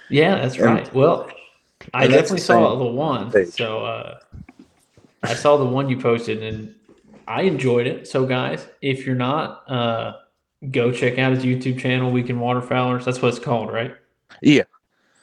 [0.09, 0.95] Yeah, that's And- right.
[0.95, 1.29] Well,
[1.95, 3.31] I definitely the saw the one.
[3.31, 3.49] page.
[3.49, 4.19] So uh,
[5.23, 6.75] I saw the one you posted and
[7.29, 8.09] I enjoyed it.
[8.09, 10.13] So, guys, if you're not, uh,
[10.71, 13.05] go check out his YouTube channel, Weekend Waterfowlers.
[13.05, 13.95] That's what it's called, right?
[14.43, 14.65] Yeah.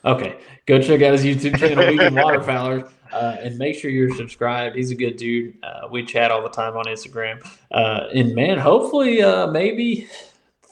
[0.04, 0.38] Okay.
[0.66, 2.92] Go check out his YouTube channel, Weekend Waterfowlers.
[3.12, 4.76] Uh, and make sure you're subscribed.
[4.76, 5.56] He's a good dude.
[5.64, 7.46] Uh, we chat all the time on Instagram.
[7.72, 10.10] Uh, and man, hopefully, uh, maybe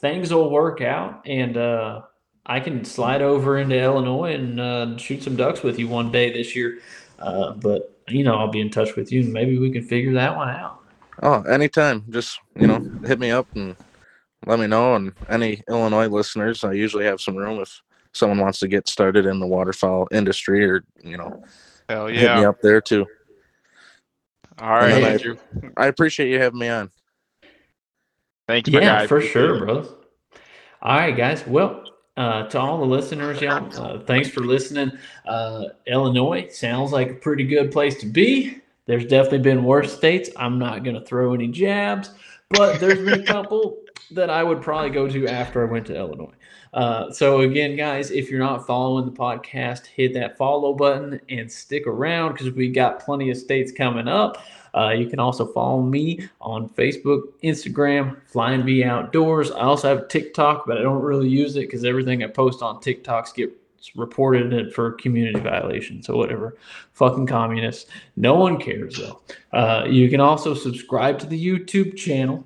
[0.01, 2.01] things will work out and uh,
[2.45, 6.33] I can slide over into Illinois and uh, shoot some ducks with you one day
[6.33, 6.79] this year.
[7.19, 10.13] Uh, but you know, I'll be in touch with you, and maybe we can figure
[10.13, 10.79] that one out.
[11.21, 12.03] Oh, anytime.
[12.09, 13.77] Just you know, hit me up and
[14.45, 14.95] let me know.
[14.95, 17.81] And any Illinois listeners, I usually have some room if
[18.13, 21.43] someone wants to get started in the waterfowl industry, or you know,
[21.89, 22.49] Hell hit me yeah.
[22.49, 23.05] up there too.
[24.59, 25.37] All right, And then
[25.77, 26.91] I- I appreciate you having me on.
[28.47, 29.07] Thank you, Yeah, guy.
[29.07, 29.87] for sure, bro.
[30.81, 31.45] All right, guys.
[31.47, 31.83] Well,
[32.17, 34.91] uh, to all the listeners, y'all, uh, thanks for listening.
[35.25, 38.59] Uh, Illinois sounds like a pretty good place to be.
[38.85, 40.29] There's definitely been worse states.
[40.35, 42.11] I'm not going to throw any jabs,
[42.49, 43.77] but there's been a couple
[44.11, 46.33] that I would probably go to after I went to Illinois.
[46.73, 51.51] Uh, so again, guys, if you're not following the podcast, hit that follow button and
[51.51, 54.43] stick around because we got plenty of states coming up.
[54.75, 59.51] Uh, you can also follow me on Facebook, Instagram, Flying V Outdoors.
[59.51, 62.77] I also have TikTok, but I don't really use it because everything I post on
[62.77, 63.53] TikToks gets
[63.95, 66.07] reported for community violations.
[66.07, 66.57] So whatever,
[66.93, 67.89] fucking communists.
[68.15, 69.21] No one cares though.
[69.51, 72.43] Uh, you can also subscribe to the YouTube channel,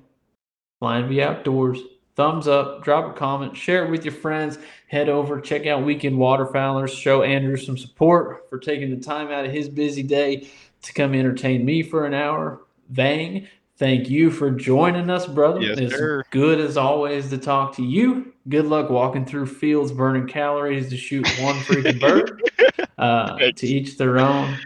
[0.78, 1.80] Flying V Outdoors.
[2.14, 4.58] Thumbs up, drop a comment, share it with your friends.
[4.88, 6.88] Head over, check out Weekend Waterfowlers.
[6.90, 10.48] Show Andrew some support for taking the time out of his busy day
[10.82, 12.62] to come entertain me for an hour.
[12.90, 15.60] Vang, thank you for joining us, brother.
[15.60, 16.24] Yes, it's sir.
[16.30, 18.32] good as always to talk to you.
[18.48, 22.42] Good luck walking through fields burning calories to shoot one freaking bird.
[22.98, 24.58] Uh, to each their own.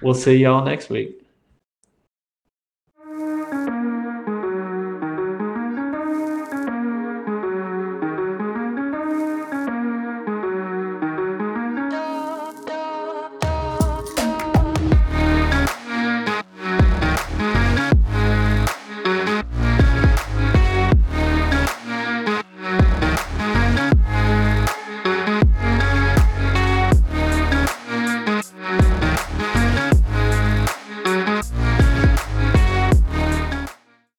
[0.00, 1.17] We'll see y'all next week.